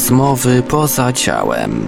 Rozmowy 0.00 0.62
poza 0.62 1.12
ciałem. 1.12 1.86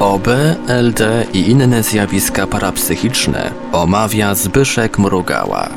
OB, 0.00 0.26
LD 0.68 1.26
i 1.32 1.50
inne 1.50 1.82
zjawiska 1.82 2.46
parapsychiczne 2.46 3.52
omawia 3.72 4.34
Zbyszek 4.34 4.98
Mrugała. 4.98 5.68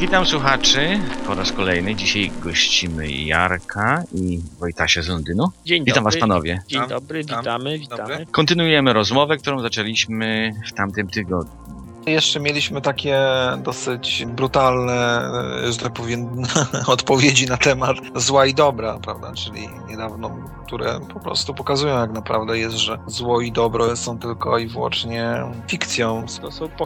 Witam 0.00 0.26
słuchaczy 0.26 0.98
po 1.26 1.34
raz 1.34 1.52
kolejny. 1.52 1.94
Dzisiaj 1.94 2.30
gościmy 2.40 3.10
Jarka 3.10 4.02
i 4.14 4.40
Wojtasia 4.60 5.02
z 5.02 5.08
Londynu. 5.08 5.44
Dzień 5.64 5.84
Witam 5.84 6.04
dobry. 6.04 6.20
was 6.20 6.20
panowie. 6.20 6.62
Dzień 6.68 6.88
dobry, 6.88 7.18
witam. 7.18 7.40
witamy, 7.40 7.78
witamy. 7.78 8.26
Kontynuujemy 8.30 8.92
rozmowę, 8.92 9.36
którą 9.36 9.60
zaczęliśmy 9.60 10.52
w 10.68 10.72
tamtym 10.72 11.08
tygodniu. 11.08 11.61
Jeszcze 12.06 12.40
mieliśmy 12.40 12.80
takie 12.80 13.20
dosyć 13.58 14.24
brutalne, 14.26 15.22
e, 15.64 15.72
że 15.72 15.78
tak 15.78 15.92
powiem, 15.92 16.42
odpowiedzi 16.86 17.46
na 17.46 17.56
temat 17.56 17.96
zła 18.14 18.46
i 18.46 18.54
dobra, 18.54 18.98
prawda? 19.02 19.32
Czyli 19.32 19.68
niedawno, 19.88 20.30
które 20.66 21.00
po 21.14 21.20
prostu 21.20 21.54
pokazują, 21.54 21.98
jak 21.98 22.12
naprawdę 22.12 22.58
jest, 22.58 22.76
że 22.76 22.98
zło 23.06 23.40
i 23.40 23.52
dobro 23.52 23.96
są 23.96 24.18
tylko 24.18 24.58
i 24.58 24.66
wyłącznie 24.66 25.42
fikcją. 25.68 26.26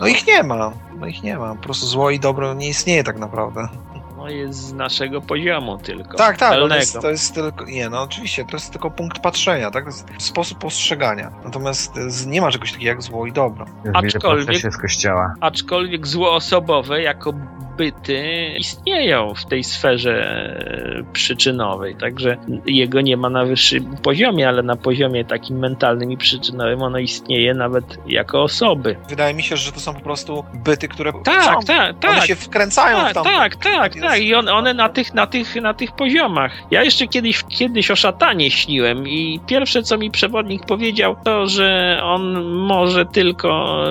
No 0.01 0.07
ich 0.07 0.27
nie 0.27 0.43
ma, 0.43 0.73
no 0.99 1.07
ich 1.07 1.23
nie 1.23 1.39
ma. 1.39 1.55
Po 1.55 1.63
prostu 1.63 1.87
zło 1.87 2.11
i 2.11 2.21
dobro 2.21 2.55
nie 2.55 2.69
istnieje 2.69 3.05
tak 3.05 3.19
naprawdę. 3.19 3.69
Jest 4.31 4.59
z 4.59 4.73
naszego 4.73 5.21
poziomu 5.21 5.79
tylko. 5.79 6.17
Tak, 6.17 6.39
tak, 6.39 6.59
to 6.69 6.77
jest, 6.77 7.01
to 7.01 7.11
jest 7.11 7.35
tylko, 7.35 7.65
nie 7.65 7.89
no 7.89 8.03
oczywiście, 8.03 8.45
to 8.45 8.57
jest 8.57 8.73
tylko 8.73 8.91
punkt 8.91 9.19
patrzenia, 9.19 9.71
tak? 9.71 9.85
To 9.85 9.91
jest 9.91 10.07
sposób 10.19 10.59
postrzegania. 10.59 11.31
Natomiast 11.45 11.95
z- 12.07 12.27
nie 12.27 12.41
ma 12.41 12.51
czegoś 12.51 12.73
takiego 12.73 12.89
jak 12.89 13.03
zło 13.03 13.27
i 13.27 13.33
dobro. 13.33 13.67
Aczkolwiek- 13.95 14.59
się 14.59 14.71
z 14.71 14.77
kościoła. 14.79 15.35
Aczkolwiek 15.41 16.07
złoosobowe 16.07 17.03
jako 17.03 17.33
byty 17.77 18.47
istnieją 18.59 19.35
w 19.35 19.47
tej 19.47 19.65
sferze 19.65 20.13
e, 21.01 21.13
przyczynowej, 21.13 21.97
także 21.97 22.37
jego 22.67 23.01
nie 23.01 23.17
ma 23.17 23.31
na 23.31 23.45
wyższym 23.45 23.97
poziomie, 23.97 24.49
ale 24.49 24.63
na 24.63 24.77
poziomie 24.77 25.25
takim 25.25 25.59
mentalnym 25.59 26.13
i 26.13 26.17
przyczynowym 26.17 26.83
ono 26.83 26.99
istnieje 26.99 27.55
nawet 27.55 27.85
jako 28.07 28.43
osoby. 28.43 28.97
Wydaje 29.09 29.35
mi 29.35 29.43
się, 29.43 29.57
że 29.57 29.73
to 29.73 29.81
są 29.81 29.95
po 29.95 30.01
prostu 30.01 30.45
byty, 30.55 30.89
które 30.89 31.13
Tak, 31.25 31.45
są, 31.45 31.61
tak, 31.67 31.99
tak. 32.01 32.11
one 32.11 32.27
się 32.27 32.35
wkręcają 32.37 32.97
Tak, 32.97 33.11
w 33.11 33.15
tam. 33.15 33.25
tak, 33.25 33.57
tak, 33.57 33.97
jest- 33.97 34.07
tak. 34.19 34.27
I 34.27 34.35
on, 34.35 34.49
one 34.49 34.75
na 34.75 34.89
tych, 34.89 35.15
na, 35.15 35.27
tych, 35.27 35.57
na 35.57 35.75
tych 35.75 35.93
poziomach. 35.93 36.53
Ja 36.71 36.85
jeszcze 36.85 37.07
kiedyś, 37.07 37.45
kiedyś 37.49 37.91
o 37.91 37.97
szatanie 37.97 38.51
śniłem 38.51 39.09
i 39.09 39.41
pierwsze, 39.47 39.83
co 39.83 39.99
mi 39.99 40.11
przewodnik 40.11 40.67
powiedział, 40.67 41.17
to, 41.25 41.47
że 41.47 42.01
on 42.03 42.45
może 42.45 43.07
tylko 43.07 43.83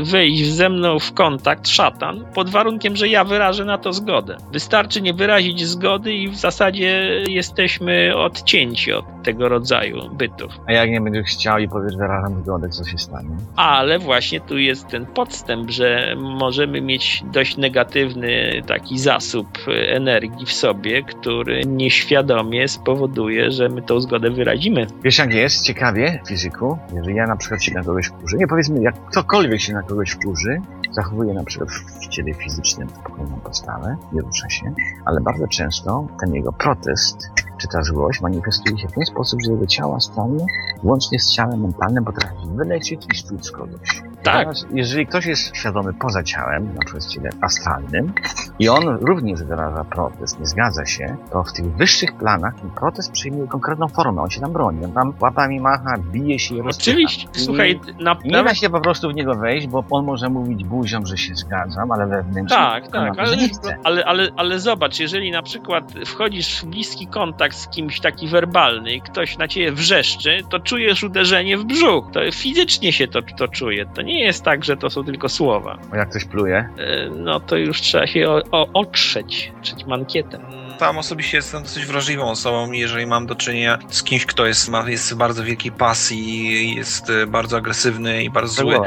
y, 0.00 0.04
wejść 0.04 0.46
ze 0.46 0.68
mną 0.68 0.98
w 0.98 1.12
kontakt, 1.12 1.68
szatan, 1.68 2.24
pod 2.34 2.50
warunkiem, 2.50 2.96
że 2.96 3.08
ja 3.08 3.24
wyrażę 3.24 3.64
na 3.64 3.78
to 3.78 3.92
zgodę. 3.92 4.36
Wystarczy 4.52 5.02
nie 5.02 5.14
wyrazić 5.14 5.66
zgody 5.66 6.14
i 6.14 6.28
w 6.28 6.36
zasadzie 6.36 7.22
jesteśmy 7.28 8.16
odcięci 8.16 8.92
od 8.92 9.04
tego 9.22 9.48
rodzaju 9.48 10.10
bytów. 10.12 10.52
A 10.66 10.72
jak 10.72 10.90
nie 10.90 11.00
będziesz 11.00 11.26
chciał 11.26 11.58
i 11.58 11.68
powiesz, 11.68 11.96
wyrażam 11.96 12.42
zgodę, 12.42 12.68
co 12.68 12.84
się 12.84 12.98
stanie? 12.98 13.28
Ale 13.56 13.98
właśnie 13.98 14.40
tu 14.40 14.58
jest 14.58 14.88
ten 14.88 15.06
podstęp, 15.06 15.70
że 15.70 16.14
możemy 16.16 16.80
mieć 16.80 17.22
dość 17.32 17.56
negatywny 17.56 18.62
taki 18.66 18.98
zasób 18.98 19.48
energii 19.72 20.46
w 20.46 20.52
sobie, 20.52 21.02
który 21.02 21.64
nieświadomie 21.66 22.68
spowoduje, 22.68 23.50
że 23.50 23.68
my 23.68 23.82
tą 23.82 24.00
zgodę 24.00 24.30
wyrazimy. 24.30 24.86
Wiesz 25.02 25.18
jak 25.18 25.34
jest? 25.34 25.64
Ciekawie 25.64 26.20
w 26.24 26.28
fizyku, 26.28 26.78
jeżeli 26.94 27.16
ja 27.16 27.26
na 27.26 27.36
przykład 27.36 27.62
się 27.62 27.74
na 27.74 27.82
kogoś 27.82 28.06
wkurzę, 28.06 28.36
nie 28.36 28.46
powiedzmy, 28.46 28.82
jak 28.82 28.94
ktokolwiek 29.04 29.60
się 29.60 29.72
na 29.72 29.82
kogoś 29.82 30.10
wkurzy, 30.10 30.60
zachowuje 30.90 31.34
na 31.34 31.44
przykład 31.44 31.70
w 31.70 32.08
ciele 32.08 32.34
fizycznym 32.34 32.88
spokojną 32.88 33.40
postawę, 33.40 33.96
nie 34.12 34.20
rusza 34.20 34.50
się, 34.50 34.72
ale 35.04 35.20
bardzo 35.20 35.48
często 35.48 36.06
ten 36.20 36.34
jego 36.34 36.52
protest, 36.52 37.30
czy 37.58 37.68
ta 37.68 37.82
złość 37.82 38.20
manifestuje 38.20 38.78
się 38.78 38.88
w 38.88 38.92
ten 38.92 39.04
sposób, 39.04 39.40
że 39.42 39.52
jego 39.52 39.66
ciało 39.66 40.00
stanie, 40.00 40.46
łącznie 40.82 41.18
z 41.18 41.32
ciałem 41.32 41.60
mentalnym, 41.60 42.04
potrafi 42.04 42.46
wylecieć 42.56 43.06
i 43.12 43.16
szczuć 43.16 43.50
kogoś. 43.50 44.02
Tak. 44.22 44.34
Teraz, 44.34 44.66
jeżeli 44.74 45.06
ktoś 45.06 45.26
jest 45.26 45.56
świadomy 45.56 45.94
poza 45.94 46.22
ciałem, 46.22 46.74
na 46.74 46.80
przykład 46.80 47.04
w 47.04 47.08
ciele 47.08 47.30
astralnym, 47.40 48.12
i 48.58 48.68
on 48.68 48.88
również 48.88 49.42
wyraża 49.42 49.84
protest, 49.84 50.40
nie 50.40 50.46
zgadza 50.46 50.86
się, 50.86 51.16
to 51.32 51.42
w 51.42 51.52
tych 51.52 51.76
wyższych 51.76 52.18
planach 52.18 52.54
ten 52.60 52.70
protest 52.70 53.12
przyjmuje 53.12 53.48
konkretną 53.48 53.88
formę, 53.88 54.22
on 54.22 54.30
się 54.30 54.40
tam 54.40 54.52
broni, 54.52 54.84
on 54.84 54.92
tam 54.92 55.12
łapami 55.20 55.60
macha, 55.60 55.98
bije 55.98 56.38
się 56.38 56.54
i 56.54 56.62
rozpycha. 56.62 56.90
Oczywiście, 56.90 57.28
I 57.36 57.38
słuchaj, 57.38 57.80
na, 58.00 58.16
nie 58.24 58.44
da 58.44 58.54
się 58.54 58.70
po 58.70 58.80
prostu 58.80 59.10
w 59.10 59.14
niego 59.14 59.34
wejść, 59.34 59.66
bo 59.66 59.84
on 59.90 60.04
może 60.04 60.28
mówić 60.28 60.64
buzią, 60.64 61.06
że 61.06 61.16
się 61.16 61.34
zgadzam, 61.34 61.92
ale 61.92 62.06
wewnętrznie 62.06 62.56
Tak, 62.56 62.88
tak, 62.88 63.18
ale, 63.18 63.36
ale, 63.84 64.04
ale, 64.04 64.28
ale 64.36 64.60
zobacz, 64.60 65.00
jeżeli 65.00 65.30
na 65.30 65.42
przykład 65.42 65.92
wchodzisz 66.06 66.62
w 66.62 66.66
bliski 66.66 67.06
kontakt 67.06 67.56
z 67.56 67.68
kimś 67.68 68.00
taki 68.00 68.28
werbalny 68.28 68.92
i 68.92 69.00
ktoś 69.00 69.38
na 69.38 69.48
ciebie 69.48 69.72
wrzeszczy, 69.72 70.38
to 70.50 70.60
czujesz 70.60 71.02
uderzenie 71.02 71.58
w 71.58 71.64
brzuch. 71.64 72.04
To 72.12 72.20
fizycznie 72.32 72.92
się 72.92 73.08
to, 73.08 73.22
to 73.36 73.48
czuje. 73.48 73.86
To 73.86 74.02
nie 74.02 74.11
jest 74.20 74.44
tak, 74.44 74.64
że 74.64 74.76
to 74.76 74.90
są 74.90 75.04
tylko 75.04 75.28
słowa. 75.28 75.78
Jak 75.94 76.10
ktoś 76.10 76.24
pluje, 76.24 76.68
E, 76.78 77.08
No 77.10 77.40
to 77.40 77.56
już 77.56 77.80
trzeba 77.80 78.06
się 78.06 78.28
o, 78.30 78.42
o, 78.50 78.68
otrzeć, 78.72 79.52
trzeć 79.62 79.84
mankietem. 79.86 80.40
Tam 80.82 80.98
osobiście 80.98 81.36
jestem 81.36 81.62
dosyć 81.62 81.86
wrażliwą 81.86 82.30
osobą 82.30 82.72
i 82.72 82.78
jeżeli 82.78 83.06
mam 83.06 83.26
do 83.26 83.34
czynienia 83.34 83.78
z 83.88 84.02
kimś, 84.02 84.26
kto 84.26 84.46
jest, 84.46 84.68
ma, 84.68 84.90
jest 84.90 85.14
w 85.14 85.16
bardzo 85.16 85.44
wielkiej 85.44 85.72
pasji, 85.72 86.74
jest 86.74 87.10
e, 87.10 87.26
bardzo 87.26 87.56
agresywny 87.56 88.24
i 88.24 88.30
bardzo 88.30 88.62
zły, 88.62 88.78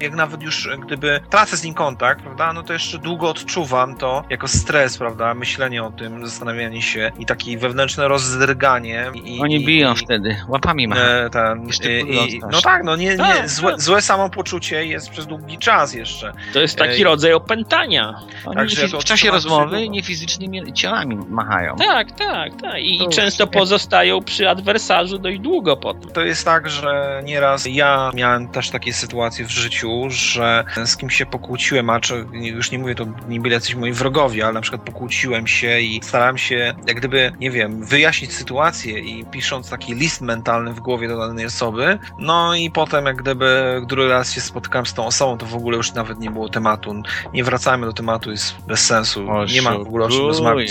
jak 0.00 0.14
nawet 0.14 0.42
już 0.42 0.66
e, 0.66 0.78
gdyby 0.78 1.20
tracę 1.30 1.56
z 1.56 1.64
nim 1.64 1.74
kontakt, 1.74 2.22
prawda, 2.22 2.52
no 2.52 2.62
to 2.62 2.72
jeszcze 2.72 2.98
długo 2.98 3.30
odczuwam 3.30 3.96
to 3.96 4.24
jako 4.30 4.48
stres, 4.48 4.98
prawda, 4.98 5.34
myślenie 5.34 5.84
o 5.84 5.90
tym, 5.90 6.26
zastanawianie 6.26 6.82
się 6.82 7.12
i 7.18 7.26
takie 7.26 7.58
wewnętrzne 7.58 8.08
rozdrganie. 8.08 9.10
I, 9.24 9.40
Oni 9.40 9.64
biją 9.64 9.94
i, 9.94 9.96
wtedy, 9.96 10.36
łapami 10.48 10.88
machają. 10.88 11.26
E, 11.26 11.30
ten, 11.30 11.66
Gestykulują 11.66 12.24
i, 12.26 12.34
i, 12.34 12.40
no 12.50 12.60
tak, 12.60 12.84
no 12.84 12.96
nie, 12.96 13.10
nie, 13.10 13.16
Tak, 13.16 13.48
złe, 13.48 13.70
tak. 13.70 13.80
złe 13.80 14.02
samopoczucie 14.02 14.86
jest 14.86 15.10
przez 15.10 15.26
długi 15.26 15.58
czas 15.58 15.94
jeszcze. 15.94 16.32
To 16.52 16.60
jest 16.60 16.78
taki 16.78 17.04
rodzaj 17.04 17.32
opętania. 17.32 18.14
Oni 18.44 18.56
Także 18.56 18.88
w 18.88 19.04
czasie 19.04 19.30
rozmowy 19.30 19.88
nie 19.88 20.02
fizycznie 20.02 20.72
ciałami 20.72 21.16
machają. 21.44 21.76
Tak, 21.76 22.12
tak, 22.12 22.60
tak. 22.62 22.78
I, 22.82 22.98
To 22.98 23.04
i 23.04 23.08
często 23.08 23.46
pozostają 23.46 24.22
przy 24.22 24.48
adwersarzu 24.48 25.18
dość 25.18 25.38
długo 25.38 25.76
potem. 25.76 26.10
To 26.10 26.20
jest 26.20 26.44
tak, 26.44 26.70
że 26.70 27.22
nieraz 27.24 27.66
ja 27.66 28.10
miałem 28.14 28.48
też 28.48 28.70
takie 28.70 28.92
sytuacje 28.92 29.44
w 29.44 29.50
życiu, 29.50 30.04
że 30.08 30.64
z 30.84 30.96
kimś 30.96 31.16
się 31.16 31.26
pokłóciłem, 31.26 31.90
a 31.90 32.00
czy, 32.00 32.26
już 32.32 32.70
nie 32.70 32.78
mówię 32.78 32.94
to 32.94 33.06
nie 33.28 33.40
byli 33.40 33.54
jacyś 33.54 33.74
moi 33.74 33.92
wrogowie, 33.92 34.44
ale 34.44 34.52
na 34.52 34.60
przykład 34.60 34.82
pokłóciłem 34.82 35.46
się 35.46 35.80
i 35.80 36.00
starałem 36.02 36.38
się 36.38 36.74
jak 36.86 36.96
gdyby, 36.96 37.32
nie 37.40 37.50
wiem, 37.50 37.84
wyjaśnić 37.84 38.32
sytuację 38.32 38.98
i 38.98 39.24
pisząc 39.24 39.70
taki 39.70 39.94
list 39.94 40.20
mentalny 40.20 40.72
w 40.72 40.80
głowie 40.80 41.08
do 41.08 41.18
danej 41.18 41.46
osoby, 41.46 41.98
no 42.18 42.54
i 42.54 42.70
potem 42.70 43.06
jak 43.06 43.16
gdyby, 43.16 43.82
który 43.86 44.08
raz 44.08 44.32
się 44.32 44.40
spotkałem 44.40 44.86
z 44.86 44.94
tą 44.94 45.06
osobą, 45.06 45.38
to 45.38 45.46
w 45.46 45.54
ogóle 45.54 45.76
już 45.76 45.92
nawet 45.92 46.18
nie 46.18 46.30
było 46.30 46.48
tematu. 46.48 47.02
Nie 47.32 47.44
wracajmy 47.44 47.86
do 47.86 47.92
tematu, 47.92 48.30
jest 48.30 48.56
bez 48.66 48.86
sensu. 48.86 49.26
Nie 49.54 49.62
ma 49.62 49.78
w 49.78 49.80
ogóle 49.80 50.06
o 50.06 50.08
czym 50.08 50.26
rozmawiać. 50.26 50.70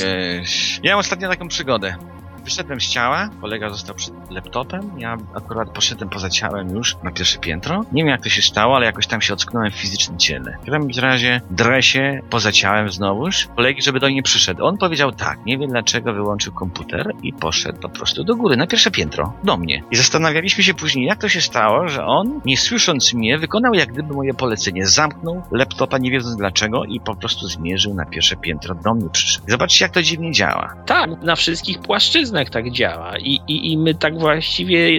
Oszukujesz. 0.52 0.80
Miałem 0.84 1.00
ostatnio 1.00 1.30
taką 1.30 1.48
przygodę. 1.48 1.96
Wyszedłem 2.44 2.82
z 2.82 2.88
ciała, 2.88 3.30
kolega 3.42 3.70
został 3.70 3.96
przed 3.96 4.14
laptopem, 4.32 4.92
ja 4.98 5.18
akurat 5.36 5.70
poszedłem 5.70 6.10
poza 6.10 6.30
ciałem 6.30 6.76
już 6.76 6.98
na 7.04 7.12
pierwsze 7.12 7.40
piętro. 7.40 7.86
Nie 7.92 8.04
wiem 8.04 8.08
jak 8.08 8.24
to 8.24 8.30
się 8.30 8.42
stało, 8.42 8.76
ale 8.76 8.86
jakoś 8.86 9.08
tam 9.08 9.22
się 9.22 9.34
ocknąłem 9.34 9.72
w 9.72 9.76
fizycznym 9.76 10.18
ciele. 10.18 10.58
W 10.62 10.66
każdym 10.66 11.04
razie 11.04 11.42
dresie 11.50 12.22
poza 12.30 12.52
ciałem 12.52 12.90
znowuż, 12.90 13.48
kolegi, 13.56 13.82
żeby 13.82 14.00
do 14.00 14.08
mnie 14.08 14.24
przyszedł. 14.24 14.66
On 14.66 14.78
powiedział 14.78 15.12
tak, 15.12 15.46
nie 15.46 15.58
wiem 15.58 15.70
dlaczego 15.70 16.14
wyłączył 16.14 16.54
komputer 16.54 17.12
i 17.24 17.34
poszedł 17.34 17.80
po 17.80 17.90
prostu 17.90 18.24
do 18.24 18.36
góry, 18.36 18.58
na 18.58 18.68
pierwsze 18.68 18.92
piętro, 18.92 19.34
do 19.44 19.58
mnie. 19.58 19.84
I 19.92 19.96
zastanawialiśmy 19.96 20.64
się 20.64 20.74
później, 20.74 21.06
jak 21.06 21.22
to 21.22 21.30
się 21.30 21.42
stało, 21.42 21.88
że 21.88 22.06
on, 22.06 22.42
nie 22.46 22.58
słysząc 22.58 23.14
mnie, 23.14 23.38
wykonał 23.38 23.74
jak 23.74 23.94
gdyby 23.94 24.14
moje 24.14 24.34
polecenie. 24.34 24.88
Zamknął 24.88 25.44
laptopa, 25.52 25.98
nie 25.98 26.12
wiedząc 26.12 26.36
dlaczego 26.36 26.84
i 26.84 27.00
po 27.00 27.16
prostu 27.16 27.48
zmierzył 27.48 27.94
na 27.94 28.06
pierwsze 28.06 28.36
piętro, 28.36 28.76
do 28.76 28.94
mnie 28.94 29.10
przyszedł. 29.10 29.46
Zobaczcie, 29.48 29.86
jak 29.86 29.92
to 29.92 30.02
dziwnie 30.02 30.32
działa. 30.32 30.76
Tak, 30.86 31.22
na 31.22 31.36
wszystkich 31.36 31.80
płaszczyznach 31.80 32.31
tak 32.50 32.72
działa. 32.72 33.18
I, 33.18 33.40
i, 33.48 33.72
I 33.72 33.78
my 33.78 33.94
tak 33.96 34.20
właściwie, 34.20 34.90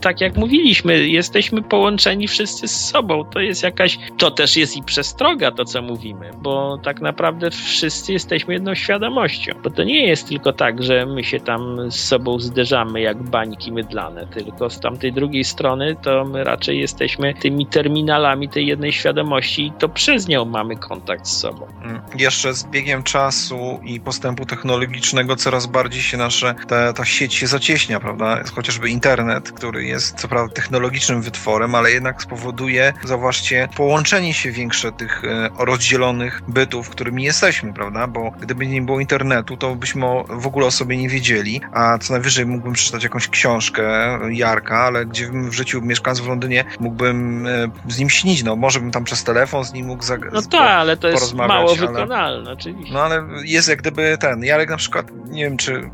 tak 0.00 0.20
jak 0.20 0.36
mówiliśmy, 0.36 1.08
jesteśmy 1.08 1.62
połączeni 1.62 2.28
wszyscy 2.28 2.68
z 2.68 2.84
sobą. 2.88 3.24
To 3.24 3.40
jest 3.40 3.62
jakaś, 3.62 3.98
to 4.18 4.30
też 4.30 4.56
jest 4.56 4.76
i 4.76 4.82
przestroga, 4.82 5.50
to 5.50 5.64
co 5.64 5.82
mówimy, 5.82 6.30
bo 6.42 6.78
tak 6.84 7.00
naprawdę 7.00 7.50
wszyscy 7.50 8.12
jesteśmy 8.12 8.54
jedną 8.54 8.74
świadomością. 8.74 9.52
Bo 9.62 9.70
to 9.70 9.84
nie 9.84 10.06
jest 10.06 10.28
tylko 10.28 10.52
tak, 10.52 10.82
że 10.82 11.06
my 11.06 11.24
się 11.24 11.40
tam 11.40 11.90
z 11.90 12.04
sobą 12.04 12.38
zderzamy 12.40 13.00
jak 13.00 13.22
bańki 13.22 13.72
mydlane, 13.72 14.26
tylko 14.26 14.70
z 14.70 14.80
tamtej 14.80 15.12
drugiej 15.12 15.44
strony 15.44 15.96
to 16.02 16.24
my 16.24 16.44
raczej 16.44 16.80
jesteśmy 16.80 17.34
tymi 17.34 17.66
terminalami 17.66 18.48
tej 18.48 18.66
jednej 18.66 18.92
świadomości 18.92 19.66
i 19.66 19.72
to 19.72 19.88
przez 19.88 20.28
nią 20.28 20.44
mamy 20.44 20.76
kontakt 20.76 21.26
z 21.26 21.36
sobą. 21.38 21.66
Mm, 21.84 22.00
Jeszcze 22.18 22.54
z 22.54 22.64
biegiem 22.64 23.02
czasu 23.02 23.80
i 23.84 24.00
postępu 24.00 24.46
technologicznego 24.46 25.36
coraz 25.36 25.66
bardziej 25.66 26.02
się 26.02 26.16
nasze 26.16 26.54
te 26.68 26.77
ta, 26.78 26.92
ta 26.92 27.04
sieć 27.04 27.34
się 27.34 27.46
zacieśnia, 27.46 28.00
prawda? 28.00 28.40
Chociażby 28.54 28.90
internet, 28.90 29.52
który 29.52 29.84
jest 29.84 30.16
co 30.16 30.28
prawda 30.28 30.54
technologicznym 30.54 31.22
wytworem, 31.22 31.74
ale 31.74 31.90
jednak 31.90 32.22
spowoduje, 32.22 32.92
zauważcie, 33.04 33.68
połączenie 33.76 34.34
się 34.34 34.50
większe 34.50 34.92
tych 34.92 35.24
e, 35.24 35.50
rozdzielonych 35.58 36.42
bytów, 36.48 36.90
którymi 36.90 37.22
jesteśmy, 37.24 37.72
prawda? 37.72 38.06
Bo 38.06 38.30
gdyby 38.30 38.66
nie 38.66 38.82
było 38.82 39.00
internetu, 39.00 39.56
to 39.56 39.74
byśmy 39.74 40.06
w 40.28 40.46
ogóle 40.46 40.66
o 40.66 40.70
sobie 40.70 40.96
nie 40.96 41.08
wiedzieli, 41.08 41.60
a 41.72 41.98
co 41.98 42.12
najwyżej 42.12 42.46
mógłbym 42.46 42.72
przeczytać 42.72 43.02
jakąś 43.02 43.28
książkę 43.28 43.82
Jarka, 44.30 44.78
ale 44.78 45.06
gdzie 45.06 45.28
w 45.32 45.52
życiu 45.52 45.82
mieszkając 45.82 46.20
w 46.20 46.28
Londynie 46.28 46.64
mógłbym 46.80 47.46
e, 47.46 47.68
z 47.88 47.98
nim 47.98 48.10
śnić, 48.10 48.42
no 48.44 48.56
może 48.56 48.80
bym 48.80 48.90
tam 48.90 49.04
przez 49.04 49.24
telefon 49.24 49.64
z 49.64 49.72
nim 49.72 49.86
mógł 49.86 50.02
zag- 50.04 50.32
No 50.32 50.42
tak, 50.42 50.70
ale 50.70 50.96
to 50.96 51.08
jest 51.08 51.34
mało 51.34 51.70
ale... 51.70 51.86
wykonalne, 51.86 52.52
oczywiście. 52.52 52.94
No 52.94 53.02
ale 53.02 53.24
jest 53.44 53.68
jak 53.68 53.78
gdyby 53.78 54.16
ten, 54.20 54.44
Jarek 54.44 54.70
na 54.70 54.76
przykład, 54.76 55.06
nie 55.30 55.44
wiem 55.44 55.56
czy 55.56 55.90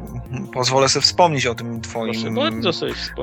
pozwolę 0.52 0.88
sobie 0.88 1.02
wspomnieć 1.02 1.46
o 1.46 1.54
tym 1.54 1.80
twoim 1.80 2.38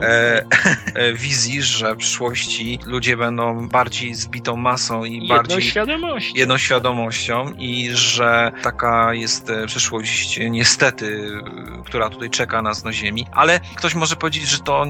e, 0.02 0.46
e, 0.94 1.14
wizji, 1.14 1.62
że 1.62 1.96
w 1.96 1.98
przyszłości 1.98 2.80
ludzie 2.86 3.18
będą 3.18 3.70
bardziej 3.70 4.16
zbitą 4.16 4.56
masą 4.56 5.06
i 5.06 5.14
jedną 5.14 5.36
bardziej 5.36 5.62
świadomością. 5.62 6.34
jedną 6.36 6.58
świadomością 6.58 7.54
i 7.58 7.90
że 7.94 8.52
taka 8.64 9.14
jest 9.14 9.50
e, 9.50 9.66
przyszłość 9.68 10.40
niestety, 10.50 11.32
która 11.86 12.10
tutaj 12.10 12.30
czeka 12.30 12.62
nas 12.62 12.84
na 12.84 12.94
ziemi, 12.94 13.26
ale 13.32 13.60
ktoś 13.76 13.96
może 13.96 14.16
powiedzieć, 14.16 14.50
że 14.50 14.60
to 14.60 14.86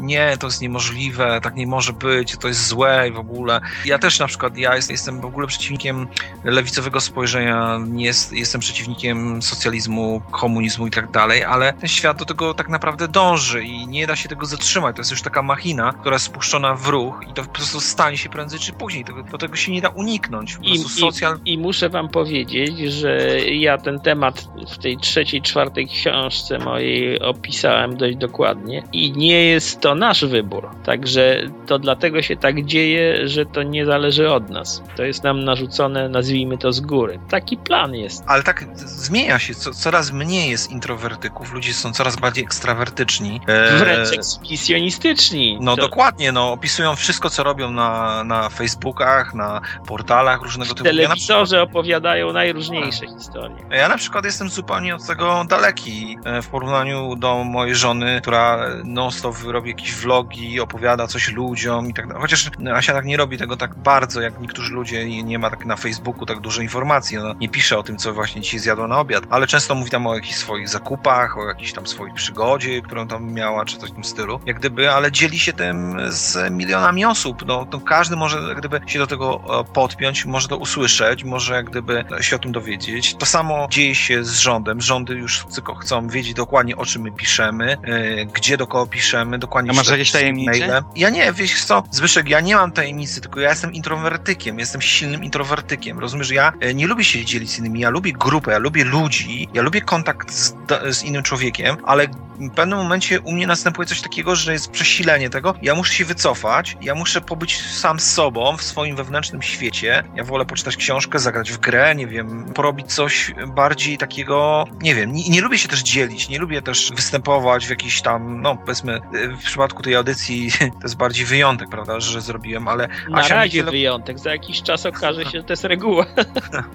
nie, 0.00 0.36
to 0.40 0.46
jest 0.46 0.60
niemożliwe, 0.60 1.40
tak 1.42 1.56
nie 1.56 1.66
może 1.66 1.92
być, 1.92 2.36
to 2.36 2.48
jest 2.48 2.66
złe 2.66 3.08
i 3.08 3.12
w 3.12 3.18
ogóle. 3.18 3.60
Ja 3.84 3.98
też 3.98 4.18
na 4.18 4.26
przykład, 4.26 4.56
ja 4.56 4.76
jestem 4.76 5.20
w 5.20 5.24
ogóle 5.24 5.46
przeciwnikiem 5.46 6.06
lewicowego 6.44 7.00
spojrzenia, 7.00 7.78
nie 7.86 8.04
jest, 8.04 8.32
jestem 8.32 8.60
przeciwnikiem 8.60 9.42
socjalizmu, 9.42 10.22
komunizmu 10.30 10.86
i 10.86 10.90
tak 10.90 11.10
dalej, 11.10 11.44
ale 11.44 11.57
ten 11.80 11.88
świat 11.88 12.18
do 12.18 12.24
tego 12.24 12.54
tak 12.54 12.68
naprawdę 12.68 13.08
dąży 13.08 13.62
i 13.62 13.86
nie 13.86 14.06
da 14.06 14.16
się 14.16 14.28
tego 14.28 14.46
zatrzymać. 14.46 14.96
To 14.96 15.00
jest 15.00 15.10
już 15.10 15.22
taka 15.22 15.42
machina, 15.42 15.92
która 15.92 16.14
jest 16.14 16.24
spuszczona 16.24 16.74
w 16.74 16.88
ruch 16.88 17.20
i 17.30 17.32
to 17.32 17.42
po 17.42 17.48
prostu 17.48 17.80
stanie 17.80 18.16
się 18.16 18.28
prędzej 18.28 18.60
czy 18.60 18.72
później. 18.72 19.04
Tego, 19.04 19.22
do 19.22 19.38
tego 19.38 19.56
się 19.56 19.72
nie 19.72 19.80
da 19.80 19.88
uniknąć. 19.88 20.56
Po 20.56 20.62
I, 20.62 20.78
socjal... 20.78 21.38
i, 21.44 21.52
I 21.52 21.58
muszę 21.58 21.88
wam 21.88 22.08
powiedzieć, 22.08 22.78
że 22.78 23.40
ja 23.40 23.78
ten 23.78 24.00
temat 24.00 24.48
w 24.70 24.78
tej 24.78 24.96
trzeciej, 24.96 25.42
czwartej 25.42 25.86
książce 25.86 26.58
mojej 26.58 27.20
opisałem 27.20 27.96
dość 27.96 28.16
dokładnie 28.16 28.82
i 28.92 29.12
nie 29.12 29.44
jest 29.44 29.80
to 29.80 29.94
nasz 29.94 30.24
wybór. 30.24 30.68
Także 30.84 31.42
to 31.66 31.78
dlatego 31.78 32.22
się 32.22 32.36
tak 32.36 32.64
dzieje, 32.64 33.28
że 33.28 33.46
to 33.46 33.62
nie 33.62 33.86
zależy 33.86 34.30
od 34.30 34.50
nas. 34.50 34.82
To 34.96 35.04
jest 35.04 35.24
nam 35.24 35.44
narzucone, 35.44 36.08
nazwijmy 36.08 36.58
to 36.58 36.72
z 36.72 36.80
góry. 36.80 37.20
Taki 37.30 37.56
plan 37.56 37.94
jest. 37.94 38.24
Ale 38.26 38.42
tak 38.42 38.64
zmienia 38.74 39.38
się. 39.38 39.54
Co, 39.54 39.74
coraz 39.74 40.12
mniej 40.12 40.50
jest 40.50 40.70
introwertyków. 40.70 41.47
Ludzie 41.52 41.74
są 41.74 41.92
coraz 41.92 42.16
bardziej 42.16 42.44
ekstrawertyczni. 42.44 43.40
E... 43.46 43.76
Wręcz 43.76 44.12
eksplicjonistyczni. 44.12 45.58
No 45.60 45.76
to... 45.76 45.82
dokładnie. 45.82 46.32
No, 46.32 46.52
opisują 46.52 46.96
wszystko, 46.96 47.30
co 47.30 47.42
robią 47.42 47.70
na, 47.70 48.24
na 48.24 48.48
Facebookach, 48.48 49.34
na 49.34 49.60
portalach 49.86 50.42
różnego 50.42 50.70
typu. 50.74 50.84
Telewizorze 50.84 51.56
ja 51.56 51.62
opowiadają 51.62 52.32
najróżniejsze 52.32 53.06
historie. 53.06 53.56
Ja 53.70 53.88
na 53.88 53.96
przykład 53.96 54.24
jestem 54.24 54.48
zupełnie 54.48 54.94
od 54.94 55.06
tego 55.06 55.44
daleki 55.48 56.18
e, 56.24 56.42
w 56.42 56.48
porównaniu 56.48 57.16
do 57.16 57.44
mojej 57.44 57.74
żony, 57.74 58.18
która 58.22 58.58
non-stop 58.84 59.36
robi 59.44 59.70
jakieś 59.70 59.94
vlogi, 59.94 60.60
opowiada 60.60 61.06
coś 61.06 61.32
ludziom 61.32 61.90
i 61.90 61.94
tak 61.94 62.06
dalej. 62.06 62.22
Chociaż 62.22 62.50
Asia 62.74 62.92
tak 62.92 63.04
nie 63.04 63.16
robi 63.16 63.38
tego 63.38 63.56
tak 63.56 63.74
bardzo, 63.74 64.20
jak 64.20 64.40
niektórzy 64.40 64.74
ludzie 64.74 65.02
i 65.02 65.24
nie 65.24 65.38
ma 65.38 65.50
tak 65.50 65.66
na 65.66 65.76
Facebooku 65.76 66.26
tak 66.26 66.40
dużo 66.40 66.62
informacji. 66.62 67.18
Ona 67.18 67.34
nie 67.40 67.48
pisze 67.48 67.78
o 67.78 67.82
tym, 67.82 67.96
co 67.96 68.14
właśnie 68.14 68.42
dzisiaj 68.42 68.60
zjadła 68.60 68.88
na 68.88 69.00
obiad, 69.00 69.24
ale 69.30 69.46
często 69.46 69.74
mówi 69.74 69.90
tam 69.90 70.06
o 70.06 70.14
jakichś 70.14 70.36
swoich 70.36 70.68
zakupach, 70.68 71.27
o 71.36 71.48
jakiejś 71.48 71.72
tam 71.72 71.86
swojej 71.86 72.14
przygodzie, 72.14 72.82
którą 72.82 73.08
tam 73.08 73.32
miała, 73.32 73.64
czy 73.64 73.76
coś 73.76 73.90
w 73.90 73.94
tym 73.94 74.04
stylu. 74.04 74.40
Jak 74.46 74.58
gdyby, 74.58 74.90
ale 74.90 75.12
dzieli 75.12 75.38
się 75.38 75.52
tym 75.52 75.96
z 76.08 76.52
milionami 76.52 77.04
osób. 77.04 77.46
No, 77.46 77.66
to 77.66 77.80
każdy 77.80 78.16
może 78.16 78.38
jak 78.48 78.58
gdyby 78.58 78.80
się 78.86 78.98
do 78.98 79.06
tego 79.06 79.40
e, 79.60 79.72
podpiąć, 79.72 80.24
może 80.24 80.48
to 80.48 80.56
usłyszeć, 80.56 81.24
może 81.24 81.54
jak 81.54 81.70
gdyby 81.70 82.04
się 82.20 82.36
o 82.36 82.38
tym 82.38 82.52
dowiedzieć. 82.52 83.14
To 83.14 83.26
samo 83.26 83.68
dzieje 83.70 83.94
się 83.94 84.24
z 84.24 84.38
rządem. 84.38 84.80
Rządy 84.80 85.14
już 85.14 85.46
tylko 85.54 85.74
chcą 85.74 86.08
wiedzieć 86.08 86.34
dokładnie, 86.34 86.76
o 86.76 86.86
czym 86.86 87.02
my 87.02 87.12
piszemy, 87.12 87.76
yy, 87.86 88.26
gdzie 88.26 88.56
do 88.56 88.66
kogo 88.66 88.86
piszemy, 88.86 89.38
dokładnie. 89.38 89.70
A 89.70 89.74
masz 89.74 89.88
jakieś 89.88 90.12
tajemnice? 90.12 90.82
Ja 90.96 91.10
nie, 91.10 91.32
wiesz 91.32 91.64
co, 91.64 91.82
Zbyszek, 91.90 92.28
ja 92.28 92.40
nie 92.40 92.54
mam 92.54 92.72
tajemnicy, 92.72 93.20
tylko 93.20 93.40
ja 93.40 93.50
jestem 93.50 93.72
introwertykiem, 93.72 94.58
jestem 94.58 94.82
silnym 94.82 95.24
introwertykiem. 95.24 95.98
Rozumiesz, 95.98 96.30
ja 96.30 96.52
e, 96.60 96.74
nie 96.74 96.86
lubię 96.86 97.04
się 97.04 97.24
dzielić 97.24 97.50
z 97.50 97.58
innymi, 97.58 97.80
ja 97.80 97.90
lubię 97.90 98.12
grupę, 98.12 98.52
ja 98.52 98.58
lubię 98.58 98.84
ludzi, 98.84 99.48
ja 99.54 99.62
lubię 99.62 99.80
kontakt 99.80 100.32
z, 100.32 100.54
z 100.90 101.02
innym 101.18 101.24
człowiekiem, 101.24 101.76
ale 101.84 102.06
w 102.38 102.50
pewnym 102.54 102.78
momencie 102.78 103.20
u 103.20 103.32
mnie 103.32 103.46
następuje 103.46 103.88
coś 103.88 104.00
takiego, 104.00 104.36
że 104.36 104.52
jest 104.52 104.70
przesilenie 104.70 105.30
tego. 105.30 105.54
Ja 105.62 105.74
muszę 105.74 105.94
się 105.94 106.04
wycofać, 106.04 106.76
ja 106.82 106.94
muszę 106.94 107.20
pobyć 107.20 107.60
sam 107.62 108.00
z 108.00 108.14
sobą 108.14 108.56
w 108.56 108.62
swoim 108.62 108.96
wewnętrznym 108.96 109.42
świecie. 109.42 110.02
Ja 110.14 110.24
wolę 110.24 110.44
poczytać 110.44 110.76
książkę, 110.76 111.18
zagrać 111.18 111.52
w 111.52 111.58
grę, 111.58 111.94
nie 111.94 112.06
wiem, 112.06 112.44
porobić 112.54 112.94
coś 112.94 113.32
bardziej 113.46 113.98
takiego, 113.98 114.64
nie 114.82 114.94
wiem, 114.94 115.12
nie, 115.12 115.28
nie 115.28 115.40
lubię 115.40 115.58
się 115.58 115.68
też 115.68 115.82
dzielić, 115.82 116.28
nie 116.28 116.38
lubię 116.38 116.62
też 116.62 116.92
występować 116.96 117.66
w 117.66 117.70
jakiś 117.70 118.02
tam, 118.02 118.42
no 118.42 118.56
powiedzmy, 118.56 119.00
w 119.40 119.44
przypadku 119.44 119.82
tej 119.82 119.94
audycji 119.96 120.50
to 120.80 120.82
jest 120.82 120.96
bardziej 120.96 121.26
wyjątek, 121.26 121.68
prawda, 121.68 122.00
że 122.00 122.20
zrobiłem, 122.20 122.68
ale 122.68 122.88
Na 123.10 123.18
Asia 123.18 123.34
razie 123.34 123.58
wiele... 123.58 123.70
wyjątek, 123.70 124.18
za 124.18 124.30
jakiś 124.30 124.62
czas 124.62 124.86
okaże 124.96 125.24
się, 125.24 125.38
że 125.38 125.44
to 125.44 125.52
jest 125.52 125.64
reguła. 125.64 126.06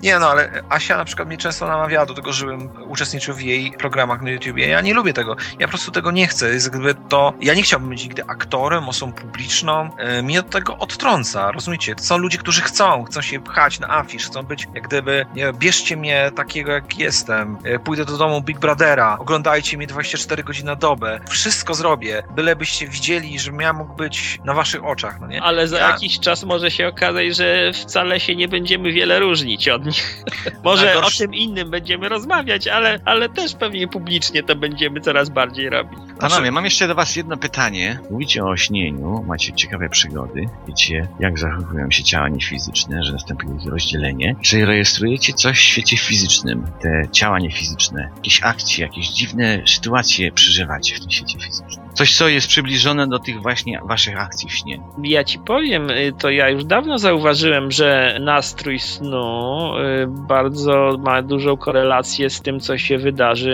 nie 0.03 0.19
no, 0.19 0.29
ale 0.29 0.63
Asia 0.69 0.97
na 0.97 1.05
przykład 1.05 1.27
mnie 1.27 1.37
często 1.37 1.67
namawiała 1.67 2.05
do 2.05 2.13
tego, 2.13 2.33
żebym 2.33 2.69
uczestniczył 2.87 3.35
w 3.35 3.41
jej 3.41 3.71
programach 3.71 4.21
na 4.21 4.31
YouTubie. 4.33 4.67
Ja 4.67 4.81
nie 4.81 4.93
lubię 4.93 5.13
tego. 5.13 5.35
Ja 5.59 5.67
po 5.67 5.71
prostu 5.71 5.91
tego 5.91 6.11
nie 6.11 6.27
chcę. 6.27 6.49
Jest 6.53 6.73
jakby 6.73 6.95
to... 6.95 7.33
Ja 7.41 7.53
nie 7.53 7.63
chciałbym 7.63 7.89
być 7.89 8.03
nigdy 8.03 8.23
aktorem, 8.27 8.89
osobą 8.89 9.13
publiczną. 9.13 9.89
E, 9.97 10.23
mnie 10.23 10.39
od 10.39 10.49
tego 10.49 10.77
odtrąca, 10.77 11.51
rozumiecie? 11.51 11.95
Są 11.97 12.17
ludzie, 12.17 12.37
którzy 12.37 12.61
chcą, 12.61 13.03
chcą 13.03 13.21
się 13.21 13.39
pchać 13.39 13.79
na 13.79 13.89
afisz, 13.89 14.25
chcą 14.25 14.43
być 14.43 14.67
jak 14.73 14.87
gdyby, 14.87 15.25
nie, 15.35 15.53
bierzcie 15.53 15.97
mnie 15.97 16.31
takiego, 16.35 16.71
jak 16.71 16.97
jestem. 16.97 17.57
E, 17.63 17.79
pójdę 17.79 18.05
do 18.05 18.17
domu 18.17 18.41
Big 18.41 18.59
Brothera, 18.59 19.17
oglądajcie 19.19 19.77
mnie 19.77 19.87
24 19.87 20.43
godziny 20.43 20.65
na 20.65 20.75
dobę. 20.75 21.19
Wszystko 21.29 21.73
zrobię, 21.73 22.23
bylebyście 22.35 22.87
widzieli, 22.87 23.39
że 23.39 23.51
ja 23.59 23.73
mógł 23.73 23.95
być 23.95 24.39
na 24.45 24.53
waszych 24.53 24.85
oczach, 24.85 25.19
no 25.21 25.27
nie? 25.27 25.41
Ale 25.41 25.67
za 25.67 25.79
ja... 25.79 25.89
jakiś 25.89 26.19
czas 26.19 26.43
może 26.43 26.71
się 26.71 26.87
okazać, 26.87 27.35
że 27.35 27.71
wcale 27.73 28.19
się 28.19 28.35
nie 28.35 28.47
będziemy 28.47 28.91
wiele 28.91 29.19
różnić 29.19 29.69
od 29.69 29.85
nich. 29.85 30.23
może 30.63 31.01
o 31.01 31.09
czym 31.11 31.33
innym 31.33 31.69
będziemy 31.69 32.09
rozmawiać, 32.09 32.67
ale, 32.67 32.99
ale 33.05 33.29
też 33.29 33.55
pewnie 33.55 33.87
publicznie 33.87 34.22
to 34.47 34.55
będziemy 34.55 35.01
coraz 35.01 35.29
bardziej 35.29 35.69
robić. 35.69 35.99
Panowie, 36.19 36.51
mam 36.51 36.65
jeszcze 36.65 36.87
do 36.87 36.95
was 36.95 37.15
jedno 37.15 37.37
pytanie. 37.37 37.99
Mówicie 38.11 38.45
o 38.45 38.57
śnieniu, 38.57 39.23
macie 39.27 39.53
ciekawe 39.53 39.89
przygody, 39.89 40.45
wiecie 40.67 41.07
jak 41.19 41.39
zachowują 41.39 41.91
się 41.91 42.03
ciała 42.03 42.29
niefizyczne, 42.29 43.03
że 43.03 43.11
następuje 43.11 43.55
ich 43.55 43.71
rozdzielenie. 43.71 44.35
Czy 44.41 44.65
rejestrujecie 44.65 45.33
coś 45.33 45.57
w 45.57 45.61
świecie 45.61 45.97
fizycznym, 45.97 46.65
te 46.81 47.03
ciała 47.11 47.39
niefizyczne? 47.39 48.09
Jakieś 48.15 48.43
akcje, 48.43 48.85
jakieś 48.85 49.09
dziwne 49.09 49.61
sytuacje 49.67 50.31
przeżywacie 50.31 50.95
w 50.95 50.99
tym 50.99 51.11
świecie 51.11 51.39
fizycznym? 51.39 51.85
Coś, 51.93 52.17
co 52.17 52.27
jest 52.27 52.47
przybliżone 52.47 53.07
do 53.07 53.19
tych 53.19 53.41
właśnie 53.41 53.79
waszych 53.85 54.21
akcji 54.21 54.49
w 54.49 54.53
śnie. 54.53 54.79
Ja 55.03 55.23
ci 55.23 55.39
powiem, 55.39 55.89
y, 55.89 56.13
to 56.19 56.29
ja 56.29 56.49
już 56.49 56.65
dawno 56.65 56.97
zauważyłem, 56.97 57.71
że 57.71 58.17
nastrój 58.21 58.79
snu 58.79 59.73
y, 59.77 60.07
bardzo 60.07 60.97
ma 60.99 61.21
dużą 61.21 61.57
korelację 61.57 62.29
z 62.29 62.41
tym, 62.41 62.59
co 62.59 62.77
się 62.77 62.97
wydarzy 62.97 63.53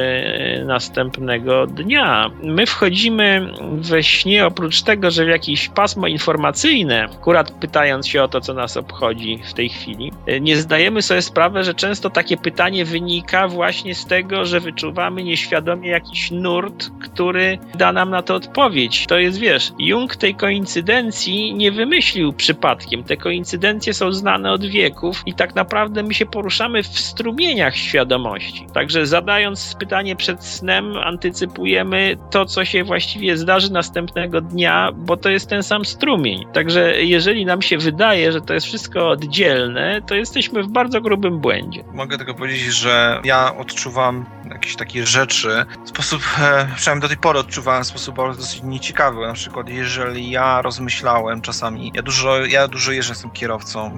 y, 0.62 0.65
następnego 0.65 1.67
dnia. 1.67 2.31
My 2.43 2.65
wchodzimy 2.65 3.53
we 3.72 4.03
śnie, 4.03 4.46
oprócz 4.46 4.81
tego, 4.81 5.12
że 5.12 5.25
w 5.25 5.29
jakieś 5.29 5.69
pasmo 5.69 6.08
informacyjne, 6.08 7.03
akurat 7.03 7.51
pytając 7.51 8.08
się 8.08 8.24
o 8.24 8.27
to, 8.27 8.41
co 8.41 8.53
nas 8.53 8.77
obchodzi 8.77 9.39
w 9.50 9.53
tej 9.53 9.69
chwili, 9.69 10.12
nie 10.41 10.58
zdajemy 10.58 11.01
sobie 11.01 11.22
sprawy, 11.22 11.63
że 11.63 11.74
często 11.74 12.10
takie 12.10 12.38
pytanie 12.38 12.86
wynika 12.86 13.48
właśnie 13.48 13.96
z 13.96 14.05
tego, 14.05 14.46
że 14.46 14.60
wyczuwamy 14.60 15.24
nieświadomie 15.24 15.89
jakiś 15.89 16.31
nurt, 16.31 16.89
który 17.01 17.58
da 17.77 17.91
nam 17.91 18.10
na 18.10 18.22
to 18.29 18.36
odpowiedź. 18.36 19.07
To 19.07 19.19
jest, 19.19 19.39
wiesz, 19.39 19.71
Jung 19.79 20.15
tej 20.15 20.36
koincydencji 20.36 21.53
nie 21.53 21.71
wymyślił 21.71 22.33
przypadkiem. 22.33 23.03
Te 23.03 23.17
koincydencje 23.17 23.93
są 23.93 24.12
znane 24.12 24.51
od 24.51 24.65
wieków 24.65 25.24
i 25.25 25.33
tak 25.33 25.55
naprawdę 25.55 26.03
my 26.03 26.13
się 26.13 26.25
poruszamy 26.25 26.83
w 26.83 27.00
strumieniach 27.00 27.75
świadomości. 27.75 28.67
Także 28.74 29.05
zadając 29.05 29.75
pytanie 29.79 30.15
przed 30.15 30.43
snem, 30.43 30.98
antycypujemy 30.98 32.17
to, 32.31 32.45
co 32.45 32.65
się 32.65 32.83
właściwie 32.83 33.38
zdarzy 33.38 33.71
następnego 33.71 34.41
dnia, 34.41 34.91
bo 34.95 35.17
to 35.17 35.29
jest 35.29 35.50
ten 35.50 35.63
sam 35.63 35.86
strumień. 35.86 36.45
Także 36.53 37.03
jeżeli 37.03 37.45
nam 37.45 37.62
się 37.62 37.77
wydaje, 37.77 38.31
że 38.31 38.41
to 38.41 38.53
jest 38.53 38.65
wszystko 38.65 39.09
oddzielne, 39.09 40.01
to 40.07 40.15
jesteśmy 40.15 40.63
w 40.63 40.67
bardzo 40.67 41.01
grubym 41.01 41.39
błędzie. 41.39 41.83
Mogę 41.93 42.17
tylko 42.17 42.33
powiedzieć, 42.33 42.74
że 42.74 43.21
ja 43.24 43.55
odczuwam 43.57 44.25
jakieś 44.50 44.75
takie 44.75 45.06
rzeczy 45.06 45.65
w 45.86 45.89
sposób, 45.89 46.22
e, 46.39 46.68
przynajmniej 46.75 47.01
do 47.01 47.08
tej 47.08 47.18
pory 47.18 47.39
odczuwałem 47.39 47.84
w 47.84 47.88
sposób 47.88 48.15
dosyć 48.15 48.62
nieciekawy. 48.63 49.27
Na 49.27 49.34
przykład, 49.34 49.70
jeżeli 49.70 50.32
ja 50.32 50.62
rozmyślałem 50.62 51.41
czasami, 51.41 51.91
ja 51.96 52.01
dużo, 52.01 52.46
ja 52.46 52.68
dużo 52.68 52.91
jeżdżę, 52.91 53.12
jestem 53.12 53.32
kierowcą, 53.32 53.91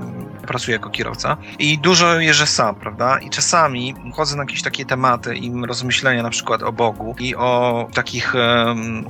pracuję 0.48 0.78
jako 0.78 0.90
kierowca 0.90 1.38
i 1.60 1.78
dużo 1.80 2.20
jeżdżę 2.20 2.48
sam, 2.48 2.76
prawda? 2.76 3.20
I 3.20 3.30
czasami 3.30 3.96
chodzę 4.14 4.36
na 4.36 4.44
jakieś 4.44 4.62
takie 4.62 4.86
tematy 4.86 5.36
i 5.36 5.66
rozmyślenia 5.66 6.24
na 6.24 6.30
przykład 6.30 6.64
o 6.64 6.72
Bogu 6.72 7.16
i 7.20 7.36
o 7.36 7.88
takich 7.94 8.34